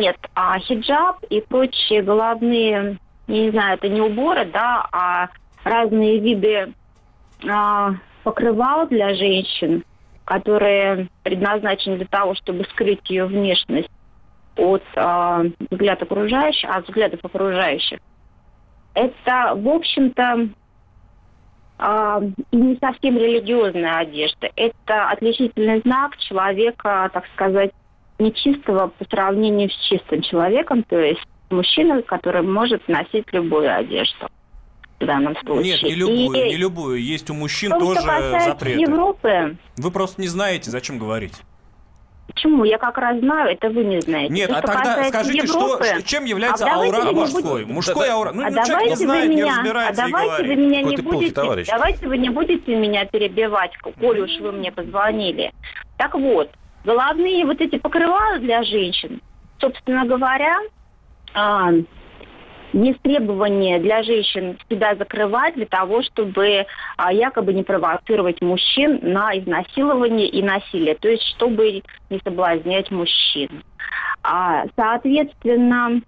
[0.00, 5.28] Нет, а хиджаб и прочие головные, я не знаю, это не уборы, да, а
[5.64, 6.72] разные виды
[7.48, 9.84] а, покрывал для женщин,
[10.24, 13.90] которые предназначены для того, чтобы скрыть ее внешность
[14.56, 17.98] от а, взгляд окружающих, от взглядов окружающих.
[18.94, 20.48] Это, в общем-то,
[21.78, 22.20] а,
[22.52, 24.50] не совсем религиозная одежда.
[24.56, 27.72] Это отличительный знак человека, так сказать,
[28.18, 34.28] нечистого по сравнению с чистым человеком, то есть мужчина, который может носить любую одежду
[34.98, 35.72] в данном случае.
[35.72, 37.02] Нет, не любую, И не любую.
[37.02, 38.80] Есть у мужчин то, тоже запреты.
[38.80, 41.34] Европы, Вы просто не знаете, зачем говорить.
[42.26, 42.64] Почему?
[42.64, 44.32] Я как раз знаю, это вы не знаете.
[44.32, 47.20] Нет, То, а тогда скажите, что, Европы, что- чем является а давайте аура вы не
[47.20, 47.42] мужской?
[47.42, 48.32] будете- Мужской аура.
[48.32, 50.82] Ну, а человек не давайте знает, вы не меня, а разбирается и давайте вы меня
[50.82, 51.66] не будете, товарищ.
[51.68, 55.52] давайте вы не будете меня перебивать, коль уж вы мне позвонили.
[55.98, 56.50] Так вот,
[56.84, 59.20] головные вот эти покрывала для женщин,
[59.60, 60.58] собственно говоря,
[61.34, 61.70] а,
[62.72, 69.36] есть требования для женщин себя закрывать для того, чтобы а, якобы не провоцировать мужчин на
[69.38, 73.62] изнасилование и насилие, то есть чтобы не соблазнять мужчин.
[74.22, 76.00] А, соответственно,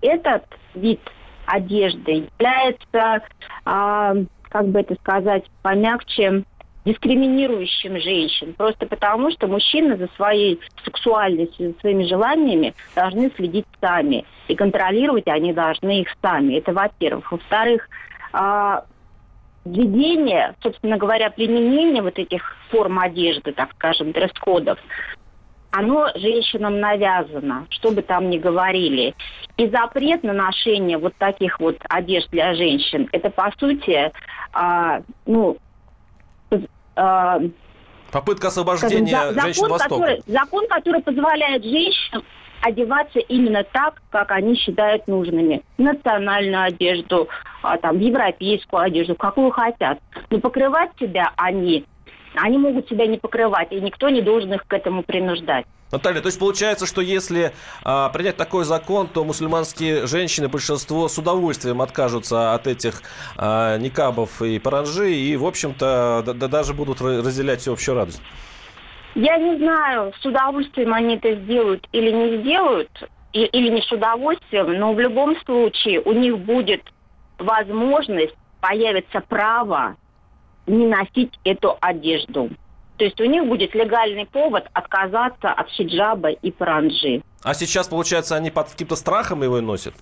[0.00, 1.00] этот вид
[1.46, 3.22] одежды является,
[3.64, 4.14] а,
[4.48, 6.44] как бы это сказать, помягче,
[6.84, 8.54] дискриминирующим женщин.
[8.54, 14.24] Просто потому, что мужчины за своей сексуальностью, за своими желаниями должны следить сами.
[14.48, 16.58] И контролировать они должны их сами.
[16.58, 17.32] Это во-первых.
[17.32, 17.88] Во-вторых,
[18.32, 18.84] а,
[19.64, 24.78] введение, собственно говоря, применение вот этих форм одежды, так скажем, дресс-кодов,
[25.70, 29.14] оно женщинам навязано, что бы там ни говорили.
[29.56, 34.12] И запрет на ношение вот таких вот одежд для женщин, это, по сути,
[34.52, 35.58] а, ну,
[36.96, 37.40] а,
[38.10, 39.94] Попытка скажем, освобождения за- женщин закон, Востока.
[40.00, 42.22] который, закон, который позволяет женщинам
[42.62, 45.62] одеваться именно так, как они считают нужными.
[45.76, 47.28] Национальную одежду,
[47.62, 49.98] а, там, европейскую одежду, какую хотят.
[50.30, 51.84] Но покрывать себя они,
[52.34, 55.66] они могут себя не покрывать, и никто не должен их к этому принуждать.
[55.92, 57.52] Наталья, то есть получается, что если
[57.84, 63.02] а, принять такой закон, то мусульманские женщины, большинство с удовольствием откажутся от этих
[63.36, 68.20] а, никабов и паранжи и, в общем-то, да- да- даже будут разделять всеобщую радость.
[69.14, 72.90] Я не знаю, с удовольствием они это сделают или не сделают,
[73.32, 76.82] и- или не с удовольствием, но в любом случае у них будет
[77.38, 79.96] возможность, появится право
[80.66, 82.50] не носить эту одежду.
[82.96, 87.22] То есть у них будет легальный повод отказаться от хиджаба и паранджи.
[87.42, 89.94] А сейчас, получается, они под каким-то страхом его носят?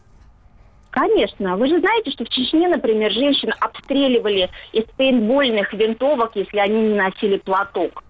[0.91, 1.57] Конечно.
[1.57, 6.95] Вы же знаете, что в Чечне, например, женщин обстреливали из пейнтбольных винтовок, если они не
[6.95, 8.05] носили платок.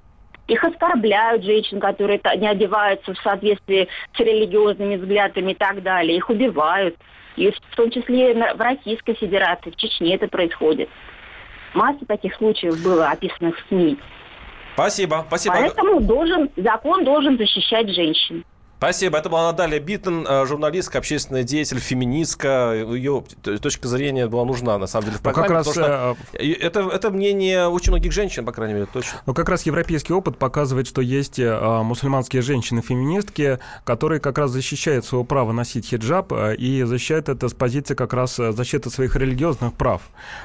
[0.48, 6.16] Их оскорбляют женщин, которые не одеваются в соответствии с религиозными взглядами и так далее.
[6.16, 6.96] Их убивают.
[7.36, 10.90] И в том числе в Российской Федерации, в Чечне это происходит.
[11.74, 13.98] Масса таких случаев было описано в СМИ.
[14.74, 15.54] Спасибо, спасибо.
[15.54, 18.44] Поэтому должен, закон должен защищать женщин.
[18.82, 19.16] Спасибо.
[19.16, 22.74] Это была Наталья Биттон, э, журналистка, общественный деятель, феминистка.
[22.74, 23.22] Ее
[23.62, 25.54] точка зрения была нужна, на самом деле, в Ну, как программе.
[25.54, 29.20] раз, потому что и это, это мнение очень многих женщин, по крайней мере, точно.
[29.24, 35.04] Ну, как раз европейский опыт показывает, что есть э, мусульманские женщины-феминистки, которые как раз защищают
[35.04, 39.14] свое право носить хиджаб э, и защищают это с позиции как раз э, защиты своих
[39.14, 40.02] религиозных прав.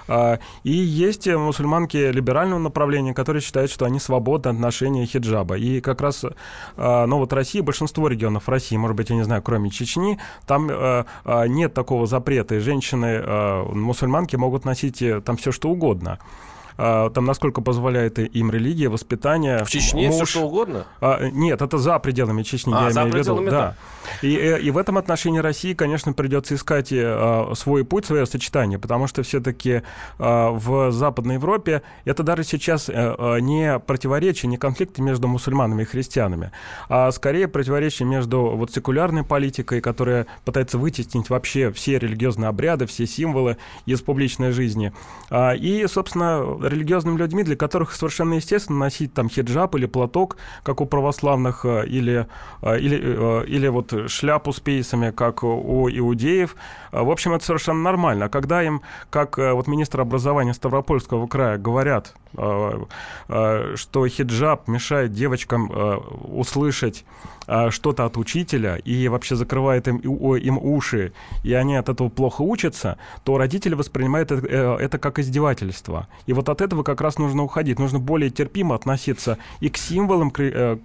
[0.07, 5.57] Э, и есть э, мусульманки либерального направления, которые считают, что они свободны от ношения хиджаба.
[5.57, 9.41] И как раз, э, ну вот Россия, большинство регионов России, может быть, я не знаю,
[9.41, 15.21] кроме Чечни, там э, э, нет такого запрета, и женщины, э, мусульманки могут носить э,
[15.21, 16.19] там все что угодно.
[16.77, 19.63] А, Там, насколько позволяет им религия, воспитание.
[19.63, 20.29] В Чечне все муж.
[20.29, 20.85] что угодно?
[21.01, 23.35] А, нет, это за пределами Чечни, А, я за имею в виду.
[23.35, 23.75] пределами, Да.
[24.21, 28.25] И, э, и в этом отношении России, конечно, придется искать э, а, свой путь, свое
[28.25, 29.81] сочетание, потому что все-таки
[30.17, 35.85] в Западной Европе это даже сейчас э, э, не противоречие, не конфликты между мусульманами и
[35.85, 36.51] христианами,
[36.89, 43.05] а скорее противоречие между вот секулярной политикой, которая пытается вытеснить вообще все религиозные обряды, все
[43.05, 44.93] символы из публичной жизни,
[45.29, 50.81] а, и, собственно, религиозными людьми, для которых совершенно естественно носить там хиджаб или платок, как
[50.81, 52.27] у православных, э, или,
[52.61, 56.55] э, или, э, или вот шляпу с пейсами, как у иудеев.
[56.91, 58.25] В общем, это совершенно нормально.
[58.25, 65.71] А Когда им, как вот министр образования Ставропольского края, говорят, что хиджаб мешает девочкам
[66.23, 67.05] услышать
[67.69, 72.97] что-то от учителя и вообще закрывает им, им уши, и они от этого плохо учатся,
[73.23, 76.07] то родители воспринимают это как издевательство.
[76.25, 77.79] И вот от этого как раз нужно уходить.
[77.79, 80.39] Нужно более терпимо относиться и к символам, к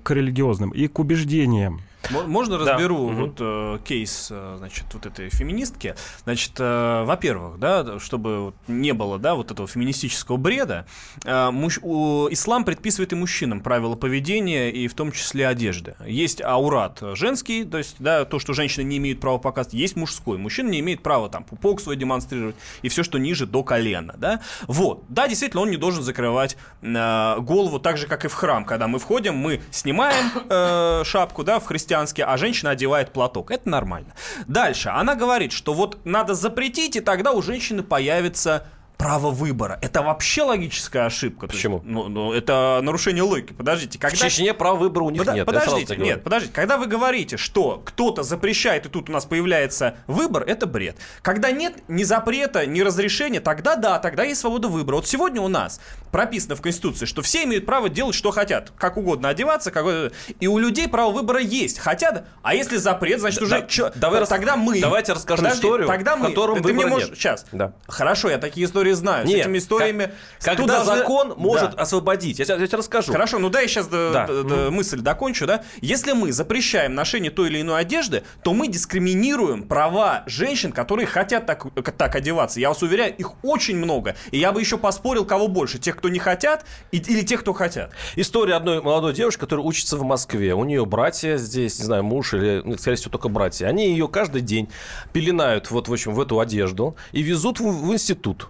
[0.09, 1.81] религиозным, и к убеждениям.
[2.11, 3.15] Можно разберу да.
[3.15, 5.95] вот э, кейс, э, значит, вот этой феминистки.
[6.25, 10.87] Значит, э, во-первых, да, чтобы не было, да, вот этого феминистического бреда,
[11.25, 15.95] э, муж, у, ислам предписывает и мужчинам правила поведения и в том числе одежды.
[16.05, 20.39] Есть аурат женский, то есть, да, то, что женщины не имеют права показывать, есть мужской.
[20.39, 24.41] Мужчина не имеет права там пупок свой демонстрировать и все, что ниже до колена, да.
[24.67, 28.65] Вот, да, действительно, он не должен закрывать э, голову так же, как и в храм.
[28.65, 33.51] Когда мы входим, мы снимаем э, шапку, да, в христианстве христианский, а женщина одевает платок.
[33.51, 34.15] Это нормально.
[34.47, 34.89] Дальше.
[34.89, 39.79] Она говорит, что вот надо запретить, и тогда у женщины появится право выбора.
[39.83, 41.49] Это вообще логическая ошибка.
[41.49, 41.77] Почему?
[41.79, 43.53] Есть, ну, ну, это нарушение логики.
[43.53, 44.17] Подождите, когда...
[44.17, 45.35] В Чечне права выбора у них Под...
[45.35, 45.47] нет.
[45.47, 46.55] Подождите, нет, подождите.
[46.55, 50.97] Когда вы говорите, что кто-то запрещает, и тут у нас появляется выбор, это бред.
[51.23, 54.97] Когда нет ни запрета, ни разрешения, тогда да, тогда есть свобода выбора.
[54.97, 55.81] Вот сегодня у нас
[56.13, 58.73] прописано в Конституции, что все имеют право делать, что хотят.
[58.77, 60.13] Как угодно одеваться, как...
[60.39, 61.79] и у людей право выбора есть.
[61.79, 63.61] Хотят, а если запрет, значит да, уже...
[63.61, 63.93] Да, чё...
[63.95, 64.81] Давай тогда мы...
[64.81, 66.27] Давайте расскажу Подожди, историю, тогда мы...
[66.27, 67.09] в котором ты выбора мне можешь...
[67.09, 67.19] нет.
[67.19, 67.47] Сейчас.
[67.53, 67.73] Да.
[67.87, 69.25] Хорошо, я такие истории знаю.
[69.27, 70.13] Нет, С этими историями...
[70.41, 70.97] Как, когда должны...
[70.99, 71.83] закон может да.
[71.83, 72.41] освободить.
[72.41, 73.13] Я, я тебе расскажу.
[73.13, 74.27] Хорошо, ну да, я сейчас да.
[74.27, 75.63] д- д- мысль докончу, да.
[75.81, 81.47] Если мы запрещаем ношение той или иной одежды, то мы дискриминируем права женщин, которые хотят
[81.47, 81.67] так,
[81.97, 82.59] так одеваться.
[82.61, 84.17] Я вас уверяю, их очень много.
[84.33, 85.79] И я бы еще поспорил, кого больше.
[85.79, 87.93] Тех, кто не хотят, или тех, кто хотят.
[88.17, 90.55] История одной молодой девушки, которая учится в Москве.
[90.55, 93.67] У нее братья здесь, не знаю, муж или, ну, скорее всего, только братья.
[93.67, 94.69] Они ее каждый день
[95.13, 98.49] пеленают вот, в общем, в эту одежду и везут в, в институт.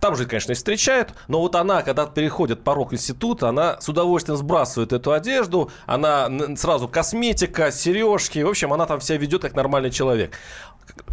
[0.00, 4.36] Там же, конечно, и встречают, но вот она, когда переходит порог института, она с удовольствием
[4.36, 9.90] сбрасывает эту одежду, она сразу косметика, сережки, в общем, она там себя ведет как нормальный
[9.90, 10.32] человек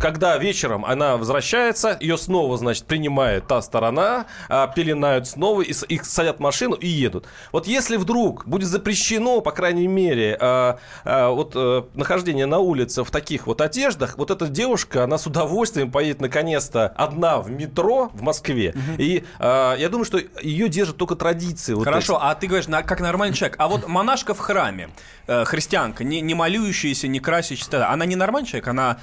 [0.04, 6.06] когда вечером она возвращается, ее снова, значит, принимает та сторона, а, пеленают снова, и, их
[6.06, 7.26] садят в машину и едут.
[7.52, 13.04] Вот если вдруг будет запрещено, по крайней мере, а, а, вот а, нахождение на улице
[13.04, 18.10] в таких вот одеждах, вот эта девушка, она с удовольствием поедет наконец-то одна в метро
[18.14, 18.72] в Москве.
[18.76, 19.02] Угу.
[19.02, 21.74] И а, я думаю, что ее держат только традиции.
[21.74, 22.22] Вот Хорошо, эти.
[22.24, 23.56] а ты говоришь, как нормальный человек.
[23.60, 24.90] А вот монашка в храме,
[25.28, 28.98] э, христианка, не, не молюющаяся, не красящаяся, она не нормальный человек, она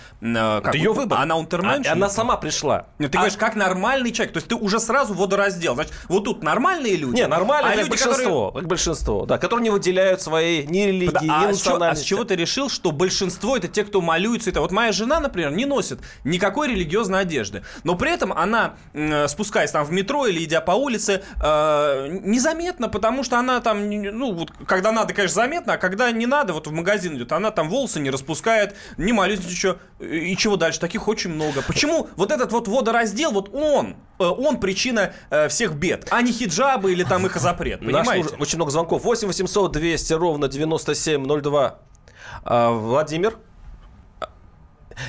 [0.60, 0.74] как?
[0.74, 1.18] Это ее выбор.
[1.18, 1.86] Она унтерменш?
[1.86, 2.86] А, она сама пришла.
[2.98, 3.20] Нет, ты а...
[3.20, 4.32] говоришь, как нормальный человек.
[4.34, 5.74] То есть ты уже сразу водораздел.
[5.74, 7.16] Значит, вот тут нормальные люди.
[7.16, 8.46] Не, нормальные, а люди, большинство.
[8.46, 8.52] Которые...
[8.62, 9.38] Как большинство, да.
[9.38, 12.02] Которые не выделяют свои ни религии, да, ни а национальности.
[12.02, 14.50] А с чего ты решил, что большинство это те, кто молюется?
[14.50, 17.62] Это вот моя жена, например, не носит никакой религиозной одежды.
[17.84, 18.74] Но при этом она,
[19.28, 24.32] спускаясь там в метро или идя по улице, э, незаметно, потому что она там, ну,
[24.32, 27.68] вот, когда надо, конечно, заметно, а когда не надо, вот в магазин идет, она там
[27.68, 29.76] волосы не распускает, не молится ничего.
[30.00, 30.80] И чего дальше?
[30.80, 31.62] Таких очень много.
[31.62, 36.32] Почему вот этот вот водораздел, вот он, э, он причина э, всех бед, а не
[36.32, 38.30] хиджабы или там их запрет, понимаете?
[38.30, 39.04] Наш, очень много звонков.
[39.04, 41.78] 8 800 200 ровно 9702.
[42.44, 43.36] А, Владимир?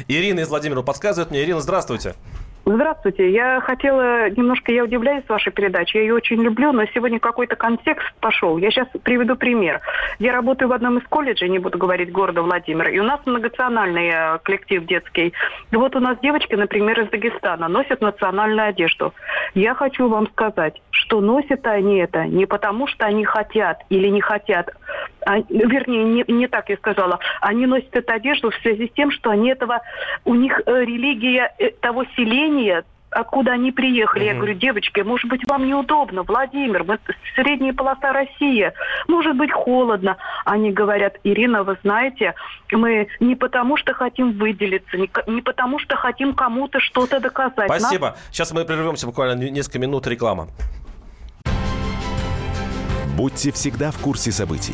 [0.07, 1.43] Ирина из Владимира подсказывает мне.
[1.43, 2.15] Ирина, здравствуйте.
[2.63, 3.31] Здравствуйте.
[3.31, 8.13] Я хотела немножко, я удивляюсь вашей передачей, я ее очень люблю, но сегодня какой-то контекст
[8.19, 8.57] пошел.
[8.59, 9.81] Я сейчас приведу пример.
[10.19, 14.09] Я работаю в одном из колледжей, не буду говорить, города Владимира, и у нас многонациональный
[14.09, 15.33] э, коллектив детский.
[15.71, 19.11] И вот у нас девочки, например, из Дагестана носят национальную одежду.
[19.55, 24.21] Я хочу вам сказать, что носят они это не потому, что они хотят или не
[24.21, 24.69] хотят,
[25.25, 29.11] а, вернее, не, не так я сказала, они носят эту одежду в связи с тем,
[29.11, 29.81] что они этого,
[30.25, 34.23] у них э, религия э, того селения, откуда они приехали.
[34.23, 34.27] Mm-hmm.
[34.27, 36.97] Я говорю, девочки, может быть, вам неудобно, Владимир, мы
[37.35, 38.71] средняя полоса России,
[39.07, 40.17] может быть, холодно.
[40.45, 42.33] Они говорят, Ирина, вы знаете,
[42.71, 47.65] мы не потому что хотим выделиться, не, не потому что хотим кому-то что-то доказать.
[47.65, 48.07] Спасибо.
[48.07, 48.27] Нас...
[48.31, 50.47] Сейчас мы прервемся буквально несколько минут реклама.
[53.15, 54.73] Будьте всегда в курсе событий.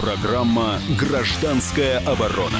[0.00, 2.58] Программа «Гражданская оборона».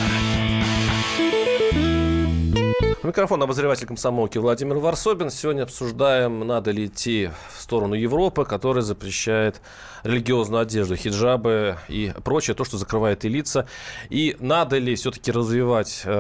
[3.03, 5.31] Микрофон обозреватель комсомолки Владимир Варсобин.
[5.31, 9.63] Сегодня обсуждаем, надо ли идти в сторону Европы, которая запрещает
[10.03, 13.67] религиозную одежду, хиджабы и прочее, то, что закрывает и лица.
[14.09, 16.11] И надо ли все-таки развивать э,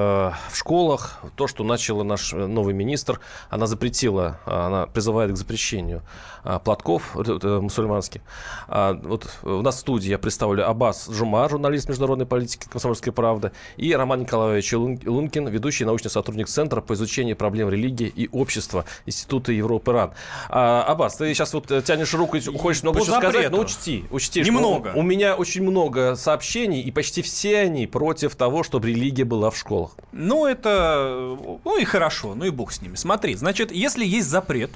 [0.50, 3.20] в школах то, что начала наш новый министр.
[3.48, 6.02] Она запретила, она призывает к запрещению
[6.44, 8.20] э, платков э, э, мусульманских.
[8.68, 13.52] А, вот у нас в студии я представлю Аббас Джума, журналист международной политики «Комсомольской правды»,
[13.76, 19.52] и Роман Николаевич Лункин, ведущий научный сотрудник Центра по изучению проблем религии и общества Института
[19.52, 20.12] Европы РАН.
[20.48, 24.40] А, Аббас, ты сейчас вот тянешь руку и хочешь много чего сказать, но учти, учти,
[24.40, 24.90] Немного.
[24.90, 29.50] что у меня очень много сообщений, и почти все они против того, чтобы религия была
[29.50, 29.92] в школах.
[30.12, 31.37] Ну, это...
[31.64, 32.97] Ну и хорошо, ну и бог с ними.
[32.97, 34.70] Смотри, значит, если есть запрет...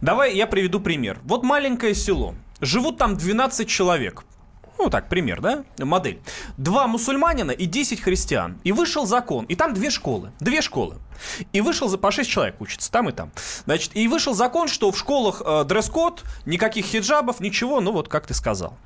[0.00, 1.18] Давай я приведу пример.
[1.24, 2.34] Вот маленькое село.
[2.60, 4.24] Живут там 12 человек.
[4.78, 5.64] Ну, так, пример, да?
[5.78, 6.20] Модель.
[6.56, 8.58] Два мусульманина и 10 христиан.
[8.64, 9.44] И вышел закон.
[9.46, 10.32] И там две школы.
[10.40, 10.96] Две школы.
[11.52, 13.30] И вышел, за по 6 человек учатся там и там.
[13.64, 18.26] Значит, и вышел закон, что в школах э, дресс-код, никаких хиджабов, ничего, ну вот как
[18.26, 18.76] ты сказал.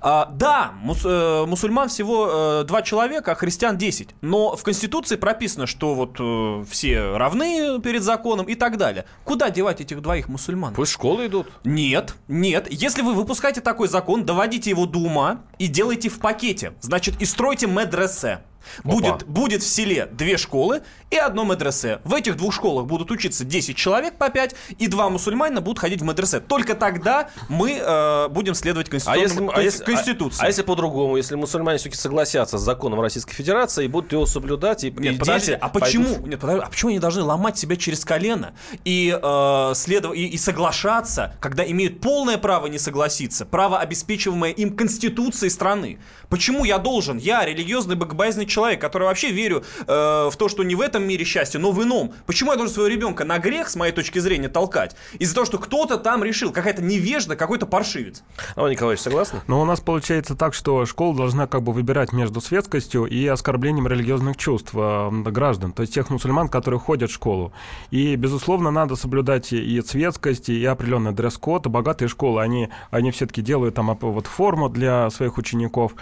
[0.00, 4.14] А, да, мус, э, мусульман всего э, 2 человека, а христиан 10.
[4.20, 9.04] Но в Конституции прописано, что вот э, все равны перед законом и так далее.
[9.24, 10.74] Куда девать этих двоих мусульман?
[10.74, 11.48] Пусть в школы идут.
[11.64, 12.66] Нет, нет.
[12.70, 16.74] Если вы выпускаете такой закон, доводите его до ума и делайте в пакете.
[16.80, 18.40] Значит, и стройте медресе.
[18.82, 20.82] Будет, будет в селе две школы
[21.14, 22.00] и одно медресе.
[22.04, 26.00] В этих двух школах будут учиться 10 человек по 5, и два мусульманина будут ходить
[26.00, 26.40] в медресе.
[26.40, 30.40] Только тогда мы э, будем следовать а если, а если, Конституции.
[30.40, 31.16] А, а если по-другому?
[31.16, 35.18] Если муссульмане все-таки согласятся с законом Российской Федерации и будут его соблюдать, и, Нет, и
[35.18, 36.26] подожди, а почему, пойдут...
[36.26, 38.54] нет, подожди, а почему они должны ломать себя через колено
[38.84, 40.14] и, э, следов...
[40.14, 45.98] и, и соглашаться, когда имеют полное право не согласиться, право, обеспечиваемое им Конституцией страны?
[46.28, 50.74] Почему я должен, я, религиозный богобоязненный человек, который вообще верю э, в то, что не
[50.74, 52.12] в этом мире счастье, но в ином.
[52.26, 54.96] Почему я должен своего ребенка на грех, с моей точки зрения, толкать?
[55.18, 58.22] Из-за того, что кто-то там решил, какая-то невежда, какой-то паршивец.
[58.56, 59.40] А Николаевич, согласны?
[59.46, 63.86] Ну, у нас получается так, что школа должна как бы выбирать между светскостью и оскорблением
[63.86, 67.52] религиозных чувств э, граждан, то есть тех мусульман, которые ходят в школу.
[67.90, 71.66] И, безусловно, надо соблюдать и светскость, и определенный дресс-код.
[71.66, 75.92] Богатые школы, они, они все-таки делают там вот форму для своих учеников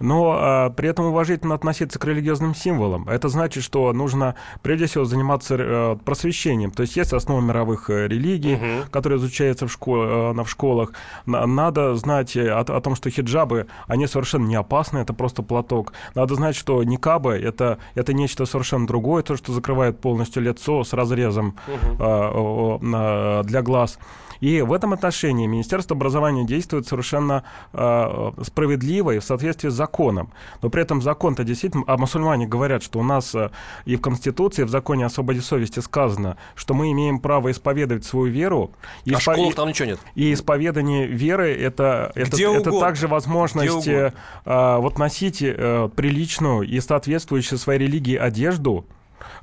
[0.00, 3.08] но а, при этом уважительно относиться к религиозным символам.
[3.08, 6.70] Это значит, что нужно прежде всего заниматься а, просвещением.
[6.70, 8.90] То есть есть основы мировых э, религий, угу.
[8.90, 10.92] которые изучаются в, школ, а, в школах.
[11.24, 15.92] Надо знать о, о том, что хиджабы, они совершенно не опасны, это просто платок.
[16.14, 20.92] Надо знать, что никабы это, это нечто совершенно другое, то, что закрывает полностью лицо с
[20.92, 21.96] разрезом угу.
[22.00, 23.98] а, а, для глаз.
[24.40, 30.32] И в этом отношении Министерство образования действует совершенно э, справедливо и в соответствии с законом.
[30.62, 31.84] Но при этом закон-то действительно...
[31.86, 33.50] А мусульмане говорят, что у нас э,
[33.84, 38.04] и в Конституции, и в законе о свободе совести сказано, что мы имеем право исповедовать
[38.04, 38.72] свою веру.
[39.04, 39.34] И а испов...
[39.34, 40.00] школах там ничего нет.
[40.14, 44.12] И исповедание веры это, это, это также возможность э,
[44.44, 48.86] вот носить э, приличную и соответствующую своей религии одежду,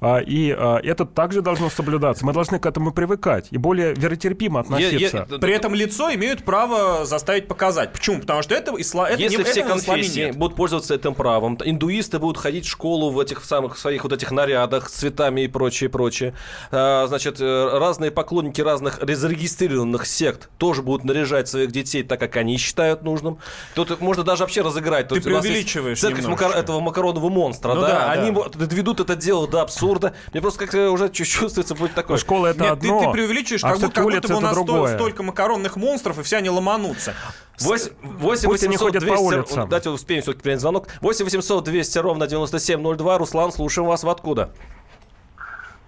[0.02, 2.26] и а, это также должно соблюдаться.
[2.26, 4.96] Мы должны к этому привыкать и более веротерпимо относиться.
[4.96, 7.94] Я, я, при этом лицо имеют право заставить показать.
[7.94, 8.20] Почему?
[8.20, 9.10] Потому что это, исла...
[9.10, 13.12] это Если не, все это конфессии будут пользоваться этим правом, индуисты будут ходить в школу
[13.12, 16.34] в этих самых своих вот этих нарядах с цветами и прочее, прочее.
[16.72, 22.36] А, значит, э, разные поклонники разных зарегистрированных сект тоже будут наряжать своих детей так, как
[22.38, 23.40] они считают нужным.
[23.76, 25.08] Тут можно даже вообще разыграть.
[25.08, 26.46] Ты преувеличиваешь Церковь немножко.
[26.46, 27.88] этого макаронного монстра, ну, да?
[27.88, 28.12] да?
[28.12, 28.66] Они да.
[28.66, 30.14] доведут это дело до абсурда.
[30.32, 32.18] Мне просто как-то уже чувствуется будет такое.
[32.18, 34.58] Школа это Нет, одно, ты, ты преувеличиваешь, а как, будто, как будто бы у нас
[34.58, 37.14] сто, столько макаронных монстров, и все они ломанутся.
[37.60, 39.68] 8 800 200...
[39.68, 40.88] Дайте успеем все-таки принять звонок.
[41.02, 43.18] 8 800 200 ровно 9702.
[43.18, 44.04] Руслан, слушаем вас.
[44.04, 44.50] Вы откуда?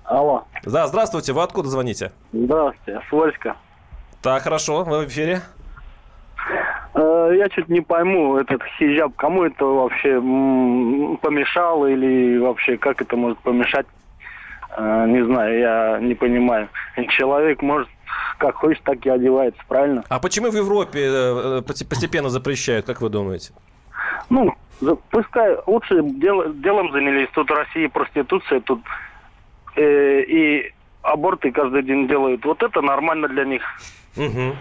[0.03, 0.45] Алло.
[0.63, 1.33] Да, здравствуйте.
[1.33, 2.11] Вы откуда звоните?
[2.31, 3.57] Здравствуйте, с Вольска.
[4.21, 4.83] Так, хорошо.
[4.83, 5.41] Вы в эфире.
[6.95, 10.15] Э, я чуть не пойму, этот хиджаб, кому это вообще
[11.21, 13.85] помешало или вообще как это может помешать?
[14.77, 16.69] Э, не знаю, я не понимаю.
[17.09, 17.89] Человек может
[18.37, 20.03] как хочет, так и одевается, правильно?
[20.07, 23.53] А почему в Европе э, постепенно запрещают, как вы думаете?
[24.29, 24.55] Ну,
[25.11, 27.29] пускай лучше дел, делом занялись.
[27.33, 28.79] Тут Россия проституция, тут
[29.75, 30.71] э, и
[31.01, 32.43] аборты каждый день делают.
[32.45, 33.63] Вот это нормально для них.
[34.15, 34.55] Угу.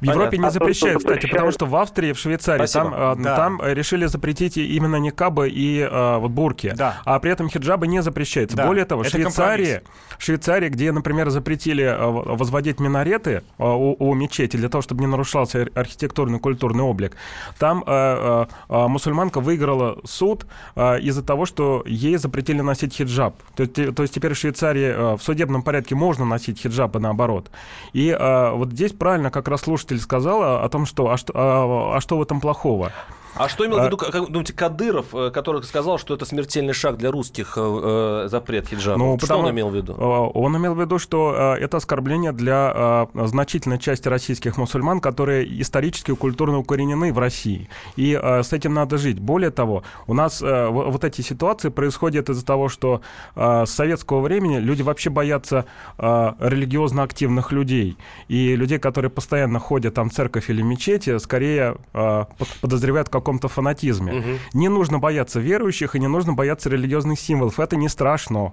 [0.00, 2.66] В Европе не А то, что запрещают, кстати, запрещают- потому что в Австрии, в Швейцарии,
[2.66, 2.84] Спасибо.
[2.90, 3.36] там, э, Да.
[3.36, 6.72] там решили запретить именно никабы и э, вот бурки.
[6.76, 6.96] Да.
[7.04, 8.56] А при этом хиджабы не запрещаются.
[8.56, 9.82] Да, Более того, в это Швейцарии,
[10.18, 15.06] в Швейцарии, где, например, запретили в- возводить минареты у, у мечети для того, чтобы не
[15.06, 17.16] нарушался ар- архитектурный культурный облик,
[17.58, 20.46] там э, э, мусульманка выиграла суд
[20.76, 23.34] э, из-за того, что ей запретили носить хиджаб.
[23.56, 27.50] То то есть теперь в Швейцарии э, в судебном порядке можно носить хиджаб и наоборот.
[27.92, 31.96] И э, вот здесь правильно как раз слушатель сказал о том, что а что, а,
[31.96, 32.92] а что в этом плохого?
[33.36, 36.72] А что имел в А- виду, как думаете, Кадыров, э, который сказал, что это смертельный
[36.72, 38.98] шаг для русских, э, э, запрет хиджаба?
[38.98, 39.94] Ну, что он имел в виду?
[39.98, 45.60] Э, Он имел в виду, что э, это оскорбление для значительной части российских мусульман, которые
[45.60, 47.68] исторически и культурно укоренены в России.
[47.96, 49.18] И с этим надо жить.
[49.18, 53.00] Более того, у нас вот эти ситуации происходят из-за того, что
[53.36, 55.64] с советского времени люди вообще боятся
[55.98, 57.96] религиозно активных людей.
[58.28, 63.48] И людей, которые постоянно ходят там в церковь или мечети, скорее под- подозревают в каком-то
[63.48, 64.12] фанатизме.
[64.12, 64.38] Мгм.
[64.52, 67.58] Не нужно бояться верующих и не нужно бояться религиозных символов.
[67.58, 68.52] Это не страшно.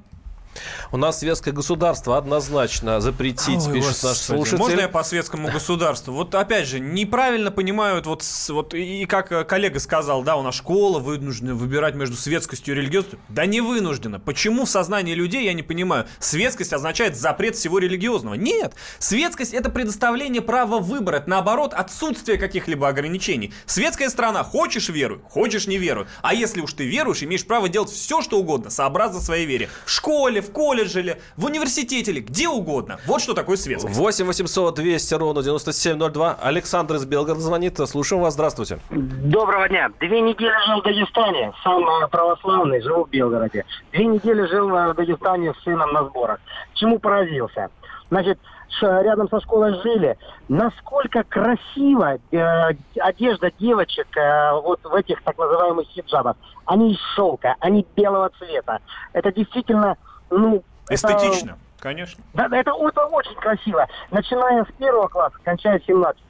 [0.92, 4.38] У нас светское государство однозначно запретить, Ой, пишет наш господи.
[4.38, 4.58] слушатель.
[4.58, 6.14] Можно я по светскому государству?
[6.14, 10.56] Вот опять же, неправильно понимают, вот, вот и как э, коллега сказал, да, у нас
[10.56, 13.20] школа вынуждена выбирать между светскостью и религиозностью.
[13.30, 14.20] Да не вынуждена.
[14.20, 18.36] Почему в сознании людей, я не понимаю, светскость означает запрет всего религиозного?
[18.36, 18.74] Нет.
[19.00, 21.18] Светскость это предоставление права выбора.
[21.18, 23.54] Это наоборот отсутствие каких-либо ограничений.
[23.66, 26.08] Светская страна, хочешь веруй, хочешь не веруй.
[26.22, 29.70] А если уж ты веруешь, имеешь право делать все, что угодно, сообразно своей вере.
[29.86, 33.00] В школе, в колледже ли, в университете ли, где угодно.
[33.06, 33.96] Вот что такое светскость.
[33.98, 36.38] 8 800 200 ровно 9702.
[36.42, 37.78] Александр из Белгорода звонит.
[37.88, 38.34] Слушаем вас.
[38.34, 38.80] Здравствуйте.
[38.90, 39.90] Доброго дня.
[40.00, 43.66] Две недели жил в Дагестане, сам э, православный, живу в Белгороде.
[43.92, 46.40] Две недели жил э, в Дагестане с сыном на сборах.
[46.74, 47.70] Чему поразился?
[48.10, 48.40] Значит,
[48.80, 50.18] ш- рядом со школой жили.
[50.50, 56.36] Насколько красиво э, одежда девочек э, вот в этих так называемых хиджабах.
[56.66, 58.80] Они из шелка, они белого цвета.
[59.14, 59.98] Это действительно,
[60.32, 60.64] ну...
[60.90, 62.24] это- Эстетично, конечно.
[62.34, 63.88] да, да, это, это очень красиво.
[64.10, 66.22] Начиная с первого класса, кончая 17.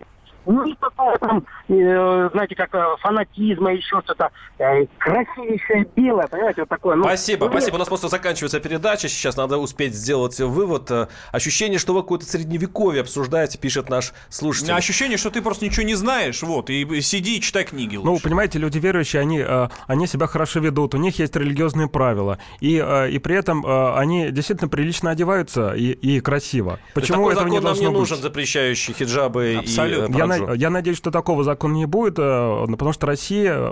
[0.46, 4.32] Ну и такого там, э, знаете, как э, фанатизма, еще что-то.
[4.58, 6.96] Э, красивейшее белое, понимаете, вот такое.
[6.96, 7.76] Ну, спасибо, ну, спасибо.
[7.76, 9.08] У нас просто заканчивается передача.
[9.08, 10.90] Сейчас надо успеть сделать вывод.
[10.90, 14.74] Э, Ощущение, что вы какое-то средневековье обсуждаете, пишет наш слушатель.
[14.74, 18.12] Ощущение, что ты просто ничего не знаешь, вот, и сиди и читай книги лучше.
[18.12, 22.40] Ну, понимаете, люди верующие, они, э, они себя хорошо ведут, у них есть религиозные правила,
[22.60, 26.80] и, э, и при этом они действительно прилично одеваются и, и красиво.
[26.94, 28.00] Почему закон не нам должно не быть?
[28.00, 30.16] нужен, запрещающий хиджабы Абсолютно.
[30.16, 30.31] и.
[30.40, 33.72] На- я надеюсь, что такого закона не будет, э, потому что Россия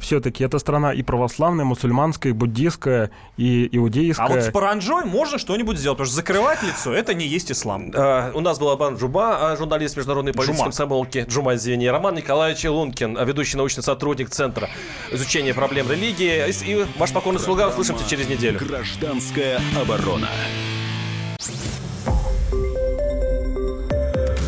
[0.00, 4.26] все-таки это страна и православная, и мусульманская, и буддийская, и иудейская.
[4.26, 7.90] А вот с паранджой можно что-нибудь сделать, потому что закрывать лицо это не есть ислам.
[7.94, 11.26] А, У нас был Абан Джуба, а, журналист международной политики комсомолки.
[11.28, 11.88] Джума, извини.
[11.88, 14.68] Роман Николаевич Лункин, ведущий научный сотрудник Центра
[15.12, 16.48] изучения проблем религии.
[16.50, 18.58] И- И ваш покорный слуга услышимся через неделю.
[18.58, 20.28] Гражданская оборона.